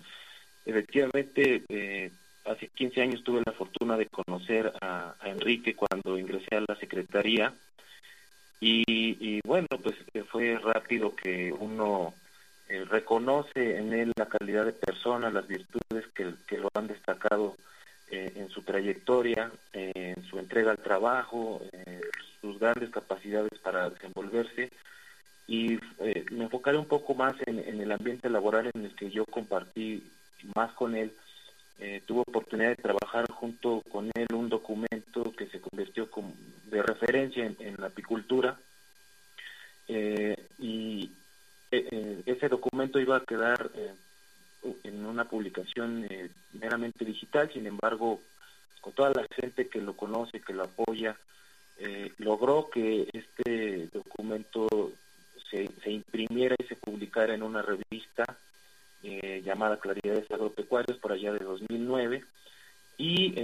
Efectivamente, 0.66 2.10
hace 2.44 2.68
15 2.68 3.02
años 3.02 3.24
tuve 3.24 3.42
la 3.44 3.52
fortuna 3.52 3.96
de 3.96 4.06
conocer 4.06 4.72
a, 4.80 5.14
Enrique 5.24 5.74
cuando 5.74 6.18
ingresé 6.18 6.56
a 6.56 6.64
la 6.66 6.76
Secretaría 6.76 7.52
y, 8.60 9.40
bueno, 9.46 9.68
pues 9.82 9.94
fue 10.30 10.58
rápido 10.58 11.14
que 11.14 11.52
uno 11.52 12.14
reconoce 12.88 13.76
en 13.76 13.92
él 13.92 14.12
la 14.16 14.26
calidad 14.26 14.64
de 14.64 14.72
persona, 14.72 15.30
las 15.30 15.46
virtudes 15.46 16.06
que, 16.14 16.58
lo 16.58 16.70
han 16.74 16.86
destacado 16.86 17.56
eh, 18.10 18.32
en 18.36 18.48
su 18.48 18.62
trayectoria, 18.62 19.50
en 19.72 20.24
su 20.24 20.38
entrega 20.38 20.70
al 20.70 20.78
trabajo, 20.78 21.60
sus 22.40 22.58
grandes 22.58 22.90
capacidades 22.90 23.58
para 23.58 23.90
desenvolverse 23.90 24.70
y 25.46 25.74
eh, 26.00 26.24
me 26.30 26.44
enfocaré 26.44 26.78
un 26.78 26.86
poco 26.86 27.14
más 27.14 27.34
en, 27.46 27.58
el 27.58 27.92
ambiente 27.92 28.30
laboral 28.30 28.70
en 28.74 28.84
el 28.86 28.94
que 28.94 29.10
yo 29.10 29.24
compartí 29.26 30.02
más 30.54 30.72
con 30.72 30.94
él. 30.96 31.12
Eh, 31.80 32.02
tuve 32.06 32.20
oportunidad 32.20 32.70
de 32.70 32.82
trabajar 32.82 33.30
junto 33.30 33.82
con 33.90 34.10
él 34.14 34.28
un 34.32 34.48
documento 34.48 35.32
que 35.36 35.46
se 35.48 35.60
convirtió 35.60 36.10
como 36.10 36.32
de 36.70 36.82
referencia 36.82 37.44
en, 37.44 37.76
la 37.78 37.88
apicultura 37.88 38.58
y 39.86 41.10
ese 41.70 42.48
documento 42.48 43.00
iba 43.00 43.16
a 43.16 43.24
quedar 43.24 43.70
en 44.82 45.04
una 45.04 45.24
publicación 45.24 46.06
eh, 46.08 46.30
meramente 46.52 47.04
digital, 47.04 47.50
sin 47.52 47.66
embargo, 47.66 48.20
con 48.80 48.92
toda 48.92 49.10
la 49.10 49.26
gente 49.34 49.68
que 49.68 49.80
lo 49.80 49.96
conoce, 49.96 50.40
que 50.40 50.52
lo 50.52 50.64
apoya, 50.64 51.16
eh, 51.78 52.12
logró 52.18 52.70
que 52.70 53.08
este 53.12 53.88
documento 53.92 54.92
se, 55.50 55.90
imprimiera 55.90 56.56
y 56.58 56.64
se 56.64 56.76
publicara 56.76 57.34
en 57.34 57.42
una 57.42 57.62
revista 57.62 58.24
eh, 59.02 59.42
llamada 59.44 59.78
Claridades 59.78 60.30
Agropecuarias 60.30 60.98
por 60.98 61.12
allá 61.12 61.32
de 61.32 61.44
2009 61.44 62.24
y 62.96 63.34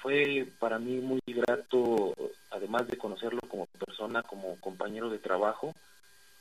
fue 0.00 0.46
para 0.60 0.78
mí 0.78 1.00
muy 1.00 1.20
grato, 1.26 2.14
además 2.50 2.86
de 2.86 2.96
conocerlo 2.96 3.40
como 3.48 3.66
persona, 3.66 4.22
como 4.22 4.56
compañero 4.60 5.10
de 5.10 5.18
trabajo, 5.18 5.74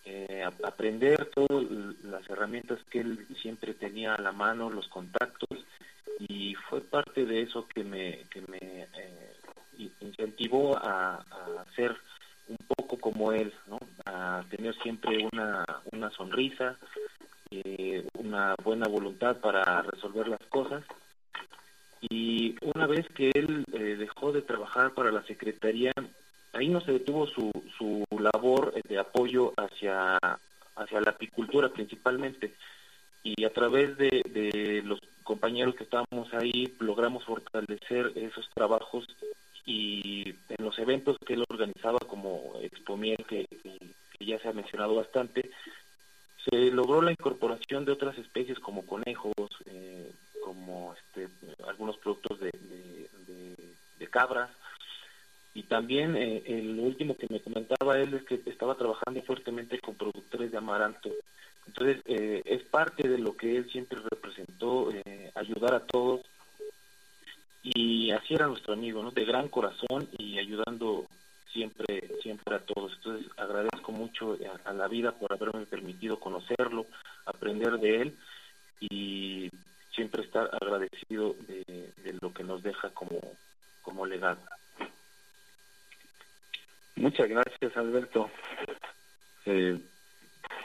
eh, 0.05 0.43
aprender 0.63 1.25
todas 1.25 1.65
las 2.03 2.27
herramientas 2.30 2.80
que 2.89 3.01
él 3.01 3.27
siempre 3.41 3.73
tenía 3.73 4.15
a 4.15 4.21
la 4.21 4.32
mano, 4.32 4.69
los 4.69 4.88
contactos, 4.88 5.65
y 6.19 6.55
fue 6.69 6.82
parte 6.82 7.25
de 7.25 7.41
eso 7.41 7.67
que 7.67 7.84
me, 7.84 8.23
que 8.30 8.41
me 8.41 8.57
eh, 8.57 9.91
incentivó 9.99 10.77
a, 10.77 11.23
ser 11.75 11.95
un 12.50 12.58
poco 12.68 12.97
como 12.97 13.32
él, 13.32 13.54
¿no? 13.68 13.80
a 14.06 14.43
tener 14.50 14.76
siempre 14.82 15.28
una, 15.32 15.66
una 15.91 16.10
sonrisa, 16.12 16.78
eh, 17.52 18.06
una 18.16 18.56
buena 18.64 18.88
voluntad 18.88 19.38
para 19.38 19.82
resolver 19.84 20.28
las 20.28 20.41
cosas. 20.50 20.84
Y 22.02 22.56
una 22.62 22.88
vez 22.88 23.08
que 23.10 23.30
él 23.34 23.66
dejó 23.68 24.32
de 24.32 24.41
trabajar 24.41 24.93
para 24.93 25.12
la 25.12 25.22
Secretaría, 25.24 25.91
ahí 26.54 26.70
no 26.70 26.82
se 26.82 26.93
detuvo 26.93 27.28
su, 27.28 27.52
su 27.78 28.06
labor 28.18 28.74
de 28.84 29.00
apoyo 29.00 29.54
hacia, 29.58 30.18
hacia 30.76 31.02
la 31.02 31.12
apicultura 31.12 31.70
principalmente 31.70 32.54
y 33.24 33.43
a 33.43 33.52
través 33.52 33.97
de, 33.97 34.24
de 34.30 34.82
los 34.84 35.00
compañeros 35.24 35.76
que 35.76 35.84
estábamos 35.84 36.34
ahí 36.34 36.74
logramos 36.80 37.24
fortalecer 37.26 38.14
esos 38.16 38.50
trabajos 38.54 39.06
y 39.66 40.09
los 40.70 40.80
eventos 40.80 41.17
que 41.26 41.34
él 41.34 41.43
organizaba 41.49 41.99
como 41.99 42.53
Expomiel 42.61 43.26
que, 43.28 43.47
ya 44.20 44.38
se 44.39 44.49
ha 44.49 44.53
mencionado 44.53 44.95
bastante 44.95 45.49
se 46.49 46.72
logró 46.72 47.01
la 47.01 47.11
incorporación 47.11 47.86
de 47.86 47.93
otras 47.93 48.17
especies 48.17 48.59
como 48.59 48.86
conejos 48.86 49.34
eh, 49.65 50.11
como 50.43 50.93
este, 50.93 51.30
algunos 51.65 51.97
productos 51.97 52.39
de 52.39 52.49
cabras 54.11 54.49
y 55.53 55.63
también 55.63 56.15
eh, 56.15 56.43
el 56.45 56.80
último 56.80 57.15
que 57.17 57.28
me 57.30 57.41
comentaba 57.41 57.99
él 57.99 58.13
es 58.13 58.24
que 58.24 58.41
estaba 58.49 58.76
trabajando 58.76 59.22
fuertemente 59.24 59.80
con 59.80 59.95
productores 59.95 60.51
de 60.51 60.57
amaranto. 60.57 61.09
Entonces, 61.65 62.01
eh, 62.05 62.41
es 62.45 62.63
parte 62.63 63.07
de 63.07 63.17
lo 63.17 63.36
que 63.36 63.57
él 63.57 63.70
siempre 63.70 63.99
representó, 64.09 64.91
eh, 64.91 65.32
ayudar 65.36 65.74
a 65.74 65.86
todos. 65.86 66.22
Y 67.64 68.12
así 68.12 68.34
era 68.34 68.47
nuestro 68.47 68.74
amigo, 68.74 69.03
¿no? 69.03 69.12
De 69.12 69.26
gran 69.26 69.49
corazón 69.49 70.07
y 70.18 70.39
ayudando 70.39 71.05
siempre 71.51 72.10
siempre 72.22 72.55
a 72.55 72.60
todos. 72.60 72.93
Entonces, 72.95 73.32
agradezco 73.38 73.91
mucho 73.91 74.38
a, 74.66 74.74
la 74.74 74.88
vida 74.88 75.12
por 75.12 75.34
haberme 75.34 75.66
permitido 75.66 76.20
conocerlo, 76.20 76.86
aprender 77.26 77.80
de 77.80 78.01
él 78.01 78.18
y 78.80 79.49
siempre 79.93 80.24
estar 80.24 80.49
agradecido 80.62 81.36
de, 81.47 81.91
lo 82.22 82.34
que 82.34 82.43
nos 82.43 82.62
deja 82.64 82.89
como, 82.91 83.20
como 83.82 84.05
legado. 84.05 84.39
Muchas 86.95 87.30
gracias, 87.30 87.76
Alberto. 87.78 88.30
Eh, 89.45 89.80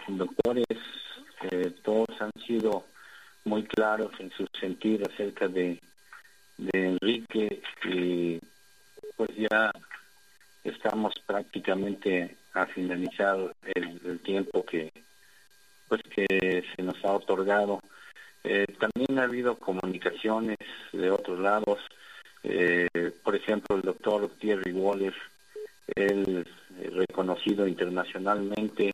doctores, 0.09 0.67
eh, 1.51 1.73
todos 1.83 2.09
han 2.21 2.33
sido 2.47 2.85
muy 3.45 3.65
claros 3.65 4.13
en 4.19 4.31
su 4.33 4.47
sentido 4.59 5.07
acerca 5.07 5.49
de, 5.49 5.81
Enrique 6.73 7.63
y 7.85 8.41
pues 9.17 9.31
ya 9.37 9.73
estamos 10.63 11.15
prácticamente 11.27 12.37
a 12.55 12.67
finalizar 12.67 13.55
el, 13.75 14.21
tiempo 14.21 14.65
que 14.65 14.93
pues 15.89 16.03
que 16.03 16.65
se 16.75 16.83
nos 16.83 17.05
ha 17.05 17.13
otorgado. 17.13 17.81
Eh, 18.43 18.67
también 18.79 19.19
ha 19.19 19.25
habido 19.25 19.57
comunicaciones 19.59 20.59
de 20.93 21.11
otros 21.11 21.39
lados, 21.39 21.81
eh, 22.43 22.89
por 23.23 23.35
ejemplo, 23.35 23.77
el 23.77 23.83
doctor 23.83 24.31
Thierry 24.39 24.73
Waller, 24.73 25.15
él 25.95 26.47
reconocido 26.93 27.67
internacionalmente, 27.67 28.93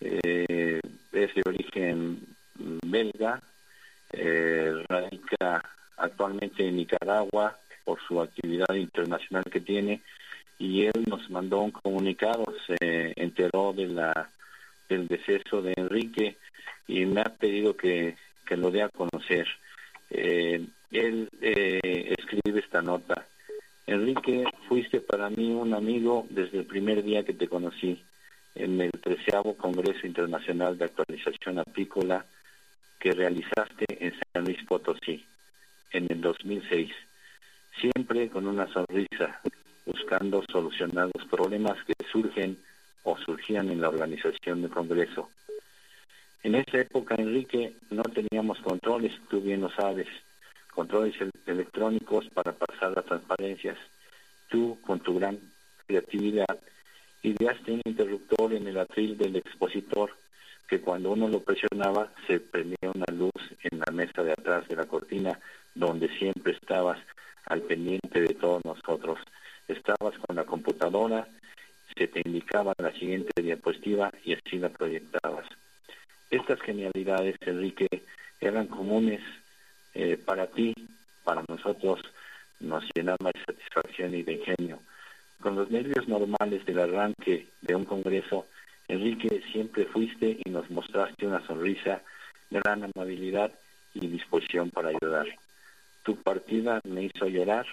es 0.00 1.34
de 1.34 1.42
origen 1.44 2.20
belga, 2.54 3.40
radica 4.88 5.62
actualmente 5.96 6.66
en 6.66 6.76
Nicaragua 6.76 7.58
por 7.84 7.98
su 8.06 8.20
actividad 8.20 8.74
internacional 8.74 9.44
que 9.44 9.60
tiene 9.60 10.02
y 10.58 10.84
él 10.86 11.04
nos 11.06 11.28
mandó 11.30 11.60
un 11.60 11.70
comunicado, 11.70 12.44
se 12.66 13.12
enteró 13.16 13.72
de 13.72 13.88
la 13.88 14.30
del 14.88 15.06
deceso 15.08 15.62
de 15.62 15.74
Enrique 15.76 16.36
y 16.86 17.04
me 17.04 17.20
ha 17.20 17.24
pedido 17.24 17.76
que, 17.76 18.16
lo 18.50 18.70
dé 18.70 18.82
a 18.82 18.88
conocer. 18.88 19.46
Eh, 20.10 20.64
él 20.92 21.28
eh, 21.40 22.14
escribe 22.16 22.60
esta 22.60 22.80
nota. 22.80 23.26
Enrique, 23.86 24.44
fuiste 24.68 25.00
para 25.00 25.28
mí 25.28 25.52
un 25.52 25.74
amigo 25.74 26.26
desde 26.30 26.58
el 26.58 26.64
primer 26.64 27.02
día 27.02 27.24
que 27.24 27.34
te 27.34 27.48
conocí 27.48 28.00
en 28.54 28.80
el 28.80 28.92
treceavo 28.92 29.56
Congreso 29.56 30.06
Internacional 30.06 30.78
de 30.78 30.86
Actualización 30.86 31.58
Apícola 31.58 32.24
que 32.98 33.12
realizaste 33.12 33.84
en 33.88 34.14
San 34.32 34.44
Luis 34.44 34.62
Potosí 34.64 35.24
en 35.92 36.06
el 36.10 36.20
2006, 36.20 36.90
siempre 37.80 38.28
con 38.28 38.46
una 38.46 38.66
sonrisa, 38.72 39.40
buscando 39.84 40.42
solucionar 40.50 41.10
los 41.14 41.26
problemas 41.28 41.76
que 41.84 41.94
surgen 42.10 42.58
o 43.04 43.16
surgían 43.18 43.70
en 43.70 43.80
la 43.80 43.88
organización 43.88 44.62
del 44.62 44.70
Congreso. 44.70 45.30
En 46.42 46.54
esa 46.54 46.78
época, 46.78 47.14
Enrique, 47.16 47.74
no 47.90 48.02
teníamos 48.02 48.58
controles, 48.60 49.12
tú 49.28 49.40
bien 49.40 49.62
lo 49.62 49.70
sabes, 49.70 50.08
controles 50.74 51.14
electrónicos 51.46 52.28
para 52.34 52.52
pasar 52.52 52.92
las 52.94 53.04
transparencias. 53.04 53.78
Tú, 54.48 54.78
con 54.82 55.00
tu 55.00 55.18
gran 55.18 55.38
creatividad, 55.86 56.58
ideaste 57.22 57.72
un 57.72 57.82
interruptor 57.84 58.52
en 58.52 58.66
el 58.68 58.78
atril 58.78 59.16
del 59.16 59.36
expositor 59.36 60.10
que 60.68 60.80
cuando 60.80 61.12
uno 61.12 61.28
lo 61.28 61.40
presionaba 61.40 62.12
se 62.26 62.40
prendía 62.40 62.90
una 62.94 63.06
luz 63.12 63.32
en 63.62 63.78
la 63.78 63.92
mesa 63.92 64.22
de 64.22 64.32
atrás 64.32 64.66
de 64.68 64.76
la 64.76 64.86
cortina 64.86 65.38
donde 65.76 66.08
siempre 66.18 66.52
estabas 66.52 66.98
al 67.46 67.62
pendiente 67.62 68.20
de 68.20 68.34
todos 68.34 68.64
nosotros. 68.64 69.18
Estabas 69.68 70.18
con 70.26 70.36
la 70.36 70.44
computadora, 70.44 71.28
se 71.96 72.08
te 72.08 72.22
indicaba 72.24 72.72
la 72.78 72.92
siguiente 72.92 73.40
diapositiva 73.40 74.10
y 74.24 74.34
así 74.34 74.58
la 74.58 74.70
proyectabas. 74.70 75.46
Estas 76.30 76.60
genialidades, 76.60 77.36
Enrique, 77.40 77.88
eran 78.40 78.66
comunes 78.66 79.20
eh, 79.94 80.16
para 80.16 80.46
ti, 80.48 80.74
para 81.24 81.44
nosotros 81.48 82.00
nos 82.60 82.84
llenaba 82.94 83.30
de 83.32 83.44
satisfacción 83.44 84.14
y 84.14 84.22
de 84.22 84.32
ingenio. 84.32 84.80
Con 85.40 85.56
los 85.56 85.70
nervios 85.70 86.08
normales 86.08 86.64
del 86.64 86.80
arranque 86.80 87.48
de 87.60 87.74
un 87.74 87.84
congreso, 87.84 88.46
Enrique, 88.88 89.42
siempre 89.52 89.84
fuiste 89.86 90.38
y 90.44 90.50
nos 90.50 90.70
mostraste 90.70 91.26
una 91.26 91.46
sonrisa, 91.46 92.02
gran 92.50 92.84
amabilidad 92.84 93.52
y 93.94 94.06
disposición 94.06 94.70
para 94.70 94.90
ayudar. 94.90 95.26
Tu 96.06 96.14
partida 96.22 96.80
me 96.84 97.02
hizo 97.02 97.26
llorar. 97.26 97.66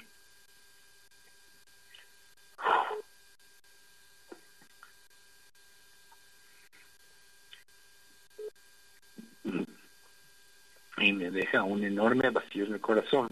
Y 10.98 11.14
me 11.14 11.30
deja 11.30 11.62
un 11.62 11.84
enorme 11.84 12.32
vacío 12.32 12.66
en 12.66 12.74
el 12.74 12.82
corazón. 12.82 13.30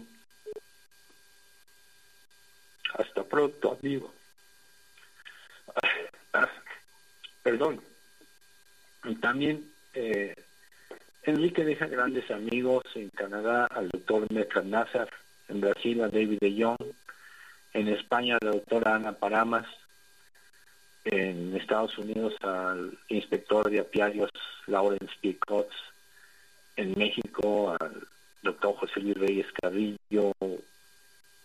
Hasta 2.94 3.24
pronto, 3.24 3.76
amigo. 3.82 4.14
perdón. 7.42 7.82
Y 9.02 9.16
también 9.16 9.68
eh, 9.94 10.32
Enrique 11.24 11.64
deja 11.64 11.86
grandes 11.86 12.28
amigos 12.32 12.82
en 12.96 13.08
Canadá 13.10 13.66
al 13.66 13.88
doctor 13.90 14.26
Meca 14.32 14.60
Nazar, 14.60 15.08
en 15.48 15.60
Brasil 15.60 16.02
a 16.02 16.08
David 16.08 16.38
de 16.40 16.60
Jong, 16.60 16.92
en 17.74 17.86
España 17.88 18.38
a 18.40 18.44
la 18.44 18.50
doctora 18.50 18.96
Ana 18.96 19.12
Paramas, 19.12 19.66
en 21.04 21.56
Estados 21.56 21.96
Unidos 21.96 22.34
al 22.42 22.98
inspector 23.06 23.70
de 23.70 23.78
apiarios 23.78 24.30
Lawrence 24.66 25.14
P. 25.20 25.38
en 26.76 26.98
México 26.98 27.76
al 27.78 28.08
doctor 28.42 28.74
José 28.78 28.98
Luis 28.98 29.16
Reyes 29.16 29.46
Carrillo, 29.60 30.32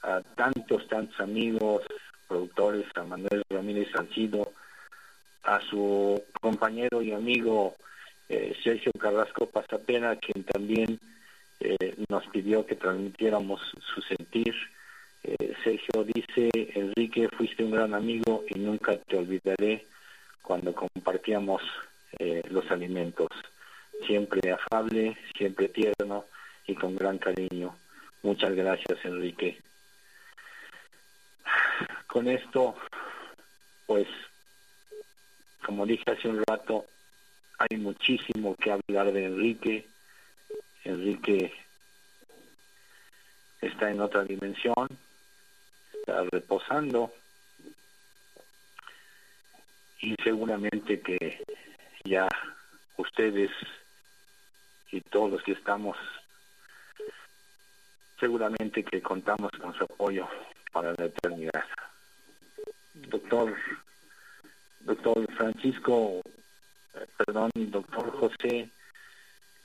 a 0.01 0.21
tantos, 0.35 0.87
tantos 0.87 1.19
amigos, 1.19 1.83
productores, 2.27 2.87
a 2.95 3.03
Manuel 3.03 3.43
Ramírez 3.47 3.91
Sancido, 3.91 4.53
a 5.43 5.61
su 5.61 6.19
compañero 6.41 7.03
y 7.03 7.11
amigo 7.11 7.75
eh, 8.29 8.55
Sergio 8.63 8.91
Carrasco 8.93 9.45
Pasapena, 9.47 10.15
quien 10.17 10.43
también 10.43 10.99
eh, 11.59 11.95
nos 12.09 12.25
pidió 12.27 12.65
que 12.65 12.75
transmitiéramos 12.75 13.61
su 13.93 14.01
sentir. 14.01 14.53
Eh, 15.23 15.53
Sergio 15.63 16.03
dice, 16.03 16.49
Enrique, 16.75 17.29
fuiste 17.29 17.63
un 17.63 17.71
gran 17.71 17.93
amigo 17.93 18.43
y 18.49 18.59
nunca 18.59 18.97
te 18.97 19.17
olvidaré 19.17 19.85
cuando 20.41 20.73
compartíamos 20.73 21.61
los 22.49 22.71
alimentos. 22.71 23.27
Siempre 24.07 24.51
afable, 24.51 25.17
siempre 25.37 25.67
tierno 25.67 26.25
y 26.65 26.73
con 26.73 26.95
gran 26.95 27.17
cariño. 27.17 27.75
Muchas 28.23 28.55
gracias, 28.55 29.03
Enrique. 29.03 29.59
Con 32.07 32.27
esto, 32.27 32.75
pues 33.85 34.07
como 35.65 35.85
dije 35.85 36.09
hace 36.09 36.29
un 36.29 36.41
rato, 36.47 36.85
hay 37.57 37.77
muchísimo 37.77 38.55
que 38.55 38.71
hablar 38.71 39.11
de 39.11 39.25
Enrique. 39.25 39.87
Enrique 40.83 41.53
está 43.61 43.91
en 43.91 43.99
otra 43.99 44.23
dimensión, 44.23 44.87
está 45.93 46.23
reposando 46.31 47.11
y 49.99 50.15
seguramente 50.23 51.01
que 51.01 51.43
ya 52.03 52.29
ustedes 52.97 53.51
y 54.91 55.01
todos 55.01 55.31
los 55.31 55.43
que 55.43 55.51
estamos, 55.53 55.97
seguramente 58.19 58.83
que 58.83 59.01
contamos 59.01 59.51
con 59.59 59.73
su 59.73 59.83
apoyo 59.83 60.27
para 60.71 60.93
la 60.97 61.05
eternidad. 61.05 61.65
Doctor 62.93 63.55
doctor 64.81 65.27
Francisco, 65.33 66.21
perdón, 67.17 67.51
doctor 67.55 68.11
José, 68.11 68.69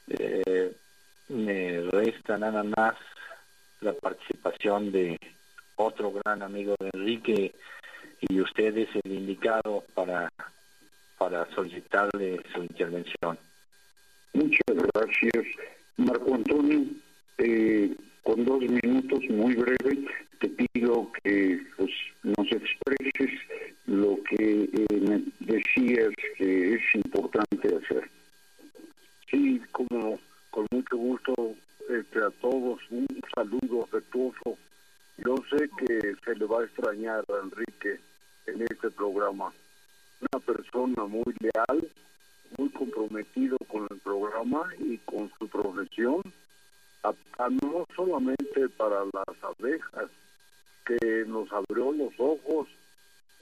eh, 0.09 0.73
me 1.29 1.81
resta 1.91 2.39
nada 2.39 2.63
más 2.63 2.95
la 3.81 3.93
participación 3.95 4.93
de 4.93 5.19
otro 5.77 6.13
gran 6.13 6.43
amigo 6.43 6.75
de 6.79 6.91
Enrique 6.93 7.55
y 8.21 8.41
usted 8.41 8.77
es 8.77 8.89
el 9.05 9.13
indicado 9.13 9.85
para, 9.95 10.29
para 11.19 11.47
solicitarle 11.55 12.41
su 12.55 12.63
intervención. 12.63 13.39
Muchas 14.33 14.77
gracias, 14.95 15.45
Marco 15.97 16.35
Antonio. 16.35 16.85
Eh, 17.39 17.95
con 18.23 18.45
dos 18.45 18.61
minutos 18.61 19.21
muy 19.31 19.55
breve, 19.55 20.07
te 20.39 20.49
pido 20.49 21.11
que 21.23 21.61
pues, 21.77 21.91
nos 22.23 22.47
expreses 22.53 23.31
lo 23.87 24.19
que 24.25 24.65
eh, 24.73 25.01
me 25.01 25.23
decías 25.41 26.13
que 26.37 26.75
es 26.75 26.83
importante 26.95 27.69
hacer. 27.69 28.09
Sí, 29.31 29.61
como 29.73 30.19
con 30.51 30.67
mucho 30.71 30.97
gusto 30.97 31.55
este, 31.89 32.21
a 32.21 32.31
todos, 32.41 32.81
un 32.91 33.07
saludo 33.35 33.85
afectuoso. 33.85 34.57
Yo 35.19 35.37
sé 35.51 35.69
que 35.79 36.15
se 36.25 36.35
le 36.37 36.45
va 36.47 36.61
a 36.61 36.65
extrañar 36.65 37.25
a 37.29 37.45
Enrique 37.45 37.99
en 38.47 38.63
este 38.63 38.91
programa. 38.91 39.53
Una 40.21 40.41
persona 40.45 41.05
muy 41.05 41.35
leal, 41.41 41.89
muy 42.57 42.69
comprometido 42.71 43.57
con 43.69 43.87
el 43.91 43.99
programa 43.99 44.71
y 44.79 44.99
con 44.99 45.31
su 45.39 45.49
profesión 45.49 46.23
no 47.49 47.87
solamente 47.95 48.69
para 48.77 49.05
las 49.05 49.45
abejas, 49.59 50.11
que 50.85 51.25
nos 51.27 51.51
abrió 51.53 51.93
los 51.93 52.13
ojos. 52.19 52.69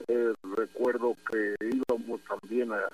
Eh, 0.07 0.33
recuerdo 0.55 1.15
que 1.31 1.55
íbamos 1.61 2.21
también 2.21 2.71
a, 2.71 2.89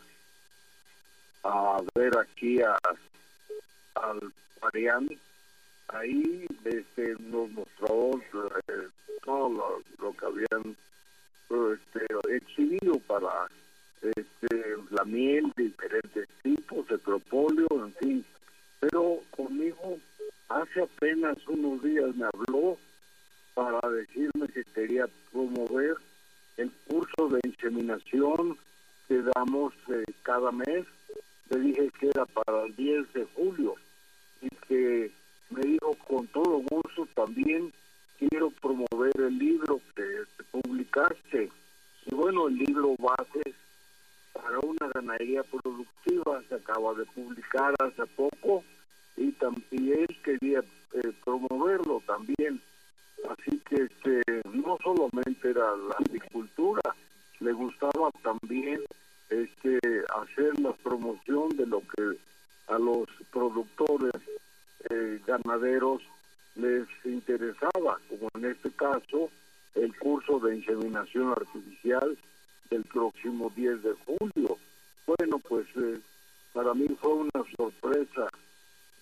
a 1.44 1.82
ver 1.96 2.18
aquí 2.18 2.62
a, 2.62 2.78
al 3.96 4.34
Parián. 4.60 5.08
Ahí 5.90 6.46
este, 6.66 7.16
nos 7.20 7.50
mostró 7.52 8.12
eh, 8.68 8.88
todo 9.24 9.82
lo, 10.00 10.14
que 10.14 10.26
habían 10.26 10.76
este, 11.50 12.36
exhibido 12.36 13.00
para 13.08 13.48
este, 14.02 14.76
la 14.92 15.06
miel 15.06 15.52
diferentes 15.56 16.28
tipos, 16.44 16.88
de 16.88 16.98
propóleo, 16.98 17.68
en 17.72 17.94
fin. 17.96 18.26
Pero 18.82 19.22
conmigo 19.32 19.98
apenas 20.50 21.38
unos 21.48 21.82
días 21.84 22.16
me 22.16 22.26
habló 22.26 22.78
para 23.54 23.80
decirme 23.90 24.48
que 24.48 24.64
quería 24.66 25.08
promover 25.32 25.96
el 26.58 26.72
curso 26.88 27.30
de 27.30 27.40
inseminación 27.44 28.58
que 29.08 29.22
damos 29.36 29.74
eh, 29.90 30.04
cada 30.24 30.52
mes. 30.52 30.86
Le 31.50 31.60
dije 31.60 31.90
que 32.00 32.10
era 32.10 32.26
para 32.26 32.64
el 32.64 32.76
10 32.76 33.14
de 33.14 33.28
julio 33.36 33.76
y 34.42 34.50
que 34.68 35.12
me 35.50 35.62
dijo 35.62 35.96
con 36.08 36.28
todo 36.28 36.62
gusto 36.70 37.08
también 37.16 37.72
quiero 38.20 38.50
promover 38.62 39.14
el 39.16 39.38
libro 39.38 39.80
que 39.96 40.04
publicaste. 40.52 41.50
Y 42.06 42.16
bueno, 42.16 42.48
el 42.48 42.58
libro 42.58 42.96
base 43.00 43.54
para 44.34 44.60
una 44.60 44.88
ganadería 44.94 45.44
productiva 45.44 46.44
se 46.50 46.56
acaba 46.56 46.94
de 46.94 47.06
publicar 47.06 47.74
hace 47.80 48.06
poco 48.16 48.64
y, 49.18 49.32
también 49.34 50.06
él 50.08 50.18
quería 50.24 50.60
eh, 50.94 51.14
promoverlo 51.24 52.02
también. 52.06 52.62
Así 53.30 53.60
que 53.68 53.84
este, 53.84 54.22
no 54.54 54.78
solamente 54.84 55.50
era 55.50 55.76
la 55.76 55.96
agricultura, 56.00 56.82
le 57.40 57.52
gustaba 57.52 58.12
también 58.24 58.82
este, 59.30 59.80
hacer 60.16 60.60
la 60.60 60.72
promoción 60.74 61.50
de 61.58 61.66
lo 61.66 61.82
que 61.82 62.18
a 62.68 62.78
los 62.78 63.08
productores 63.32 64.22
eh, 64.90 65.20
ganaderos 65.26 66.02
les 66.56 66.88
interesaba, 67.06 68.00
como 68.10 68.30
en 68.36 68.46
este 68.46 68.72
caso 68.72 69.30
el 69.76 69.96
curso 69.98 70.40
de 70.40 70.58
inseminación 70.58 71.30
artificial 71.32 72.18
del 72.70 72.84
próximo 72.84 73.52
10 73.56 73.84
de 73.84 73.94
julio. 74.06 74.58
Bueno, 75.06 75.40
pues 75.48 75.68
eh, 75.76 76.00
para 76.54 76.74
mí 76.74 76.88
fue 77.00 77.14
una 77.14 77.44
sorpresa 77.56 78.28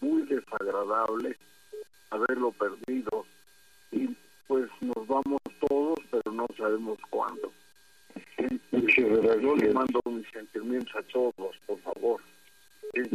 muy 0.06 0.22
desagradable 0.24 1.36
haberlo 2.12 2.52
perdido 2.52 3.26
y 3.92 4.16
pues 4.48 4.70
nos 4.82 5.08
vamos 5.08 5.40
todos, 5.68 5.98
pero 6.12 6.32
no 6.32 6.46
sabemos 6.56 7.00
cuándo. 7.10 7.52
Muchas 8.72 9.06
gracias. 9.06 9.42
Yo 9.42 9.56
le 9.56 9.74
mando 9.74 10.00
mis 10.06 10.28
sentimientos 10.32 10.96
a 10.96 11.02
todos, 11.04 11.56
por 11.66 11.80
favor. 11.80 12.22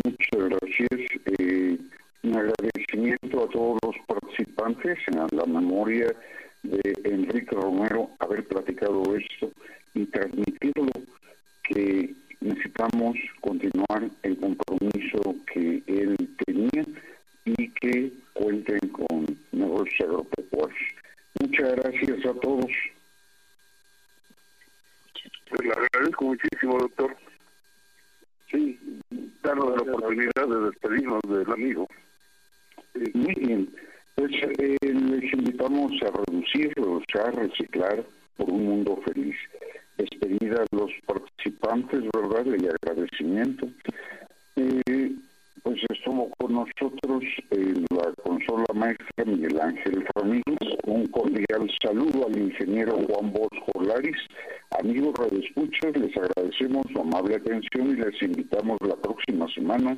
Muchas 0.04 0.58
gracias. 0.58 1.10
Eh, 1.38 1.78
un 2.22 2.36
agradecimiento 2.36 3.44
a 3.44 3.48
todos 3.48 3.78
los 3.82 3.96
participantes 4.06 4.98
en 5.06 5.38
la 5.38 5.46
memoria 5.46 6.14
de 6.62 6.94
Enrique 7.04 7.54
Romero 7.54 8.10
haber 8.18 8.46
platicado 8.46 9.02
esto 9.16 9.50
y 9.94 10.04
transmitirlo 10.06 10.90
que 11.62 12.14
necesitamos 12.40 13.16
continuar 13.40 14.10
el 14.22 14.38
compromiso 14.38 15.36
que 15.52 15.82
él 15.86 16.16
tenía 16.46 16.84
y 17.44 17.68
que 17.68 18.12
cuenten 18.32 18.78
con 18.88 19.26
negocios 19.52 20.00
agropecuarios. 20.00 20.78
Muchas 21.40 21.74
gracias 21.76 22.26
a 22.26 22.34
todos. 22.40 22.70
Pues 25.48 25.60
le 25.62 25.72
agradezco 25.72 26.24
muchísimo, 26.24 26.78
doctor. 26.78 27.16
Sí, 28.50 28.78
darnos 29.42 29.76
la 29.76 29.92
oportunidad 29.92 30.48
de 30.48 30.70
despedirnos 30.70 31.20
del 31.28 31.52
amigo. 31.52 31.88
Muy 33.14 33.34
bien. 33.34 33.74
Pues 34.16 34.32
eh, 34.58 34.76
les 34.82 35.32
invitamos 35.32 35.92
a 36.02 36.10
reducir, 36.10 36.72
reducir, 36.74 37.34
reciclar 37.34 38.04
por 38.36 38.50
un 38.50 38.64
mundo 38.64 39.00
feliz. 39.04 39.36
Despedida 39.96 40.62
a 40.62 40.76
los 40.76 40.90
participantes, 41.06 42.00
¿verdad? 42.14 42.46
Y 42.46 42.66
agradecimiento. 42.66 43.68
Eh, 44.56 45.12
pues 45.62 45.78
estuvo 45.90 46.30
con 46.38 46.54
nosotros 46.54 47.22
en 47.50 47.84
la 47.90 48.12
consola 48.22 48.66
maestra 48.74 49.24
Miguel 49.26 49.60
Ángel 49.60 50.06
Ramírez. 50.14 50.58
Un 50.86 51.06
cordial 51.08 51.70
saludo 51.82 52.26
al 52.26 52.38
ingeniero 52.38 52.98
Juan 53.08 53.32
Bosco 53.32 53.82
Laris. 53.82 54.16
Amigos 54.78 55.14
radioescuchas, 55.18 55.96
les 55.96 56.16
agradecemos 56.16 56.86
su 56.92 57.00
amable 57.00 57.36
atención 57.36 57.90
y 57.90 57.96
les 57.96 58.22
invitamos 58.22 58.78
la 58.80 58.96
próxima 58.96 59.46
semana 59.52 59.96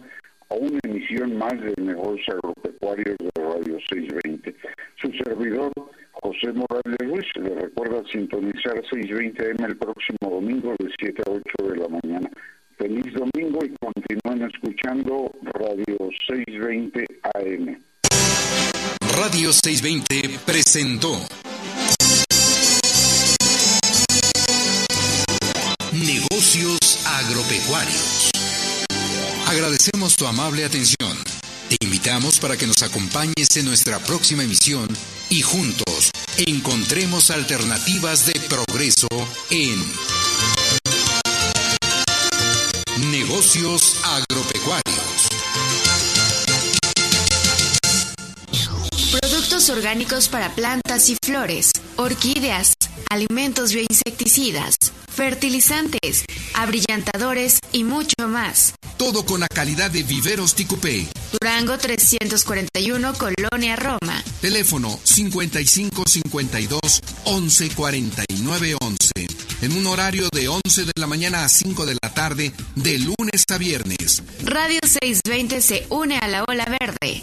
a 0.50 0.54
una 0.54 0.78
emisión 0.82 1.36
más 1.36 1.52
de 1.60 1.74
Negocios 1.78 2.36
Agropecuarios 2.36 3.16
de 3.18 3.30
Radio 3.42 3.78
620. 3.88 4.54
Su 5.00 5.12
servidor, 5.24 5.72
José 6.22 6.52
Morales 6.52 6.98
Ruiz, 7.00 7.26
le 7.34 7.54
recuerda 7.60 8.00
sintonizar 8.10 8.80
620M 8.92 9.66
el 9.66 9.76
próximo 9.76 10.30
domingo 10.30 10.72
de 10.78 10.88
7 11.00 11.22
a 11.26 11.30
8 11.32 11.42
de 11.68 11.76
la 11.76 11.88
mañana. 11.88 12.30
Feliz 12.78 13.12
domingo 13.12 13.58
y 13.64 13.74
continúen 13.80 14.48
escuchando 14.48 15.32
Radio 15.42 15.98
620 16.28 17.04
AM. 17.34 17.82
Radio 19.16 19.52
620 19.52 20.38
presentó 20.46 21.10
Negocios 25.92 27.04
Agropecuarios. 27.04 28.30
Agradecemos 29.48 30.16
tu 30.16 30.26
amable 30.26 30.64
atención. 30.64 31.41
Invitamos 32.04 32.40
para 32.40 32.56
que 32.56 32.66
nos 32.66 32.82
acompañes 32.82 33.56
en 33.56 33.64
nuestra 33.64 34.00
próxima 34.00 34.42
emisión 34.42 34.88
y 35.30 35.40
juntos 35.40 36.10
encontremos 36.36 37.30
alternativas 37.30 38.26
de 38.26 38.32
progreso 38.48 39.06
en 39.50 39.80
Negocios 43.12 43.98
Agropecuarios. 44.02 45.11
Productos 49.52 49.76
orgánicos 49.76 50.28
para 50.28 50.54
plantas 50.54 51.10
y 51.10 51.16
flores, 51.22 51.72
orquídeas, 51.96 52.72
alimentos 53.10 53.74
bioinsecticidas, 53.74 54.76
fertilizantes, 55.14 56.24
abrillantadores 56.54 57.58
y 57.70 57.84
mucho 57.84 58.28
más. 58.28 58.72
Todo 58.96 59.26
con 59.26 59.40
la 59.40 59.48
calidad 59.48 59.90
de 59.90 60.04
Viveros 60.04 60.54
Ticupé. 60.54 61.06
Durango 61.32 61.76
341, 61.76 63.12
Colonia 63.12 63.76
Roma. 63.76 64.24
Teléfono 64.40 64.98
5552 65.04 67.02
11 67.24 67.70
49 67.74 68.76
11. 68.80 69.12
En 69.60 69.76
un 69.76 69.86
horario 69.86 70.30
de 70.32 70.48
11 70.48 70.84
de 70.86 70.92
la 70.94 71.06
mañana 71.06 71.44
a 71.44 71.50
5 71.50 71.84
de 71.84 71.98
la 72.02 72.14
tarde, 72.14 72.54
de 72.74 72.98
lunes 73.00 73.44
a 73.50 73.58
viernes. 73.58 74.22
Radio 74.44 74.80
620 74.82 75.60
se 75.60 75.86
une 75.90 76.16
a 76.16 76.26
la 76.26 76.42
ola 76.48 76.64
verde. 76.80 77.22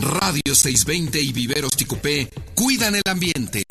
Radio 0.00 0.54
620 0.54 1.20
y 1.20 1.32
Viveros 1.32 1.72
Ticupé 1.76 2.30
cuidan 2.54 2.94
el 2.94 3.02
ambiente. 3.04 3.64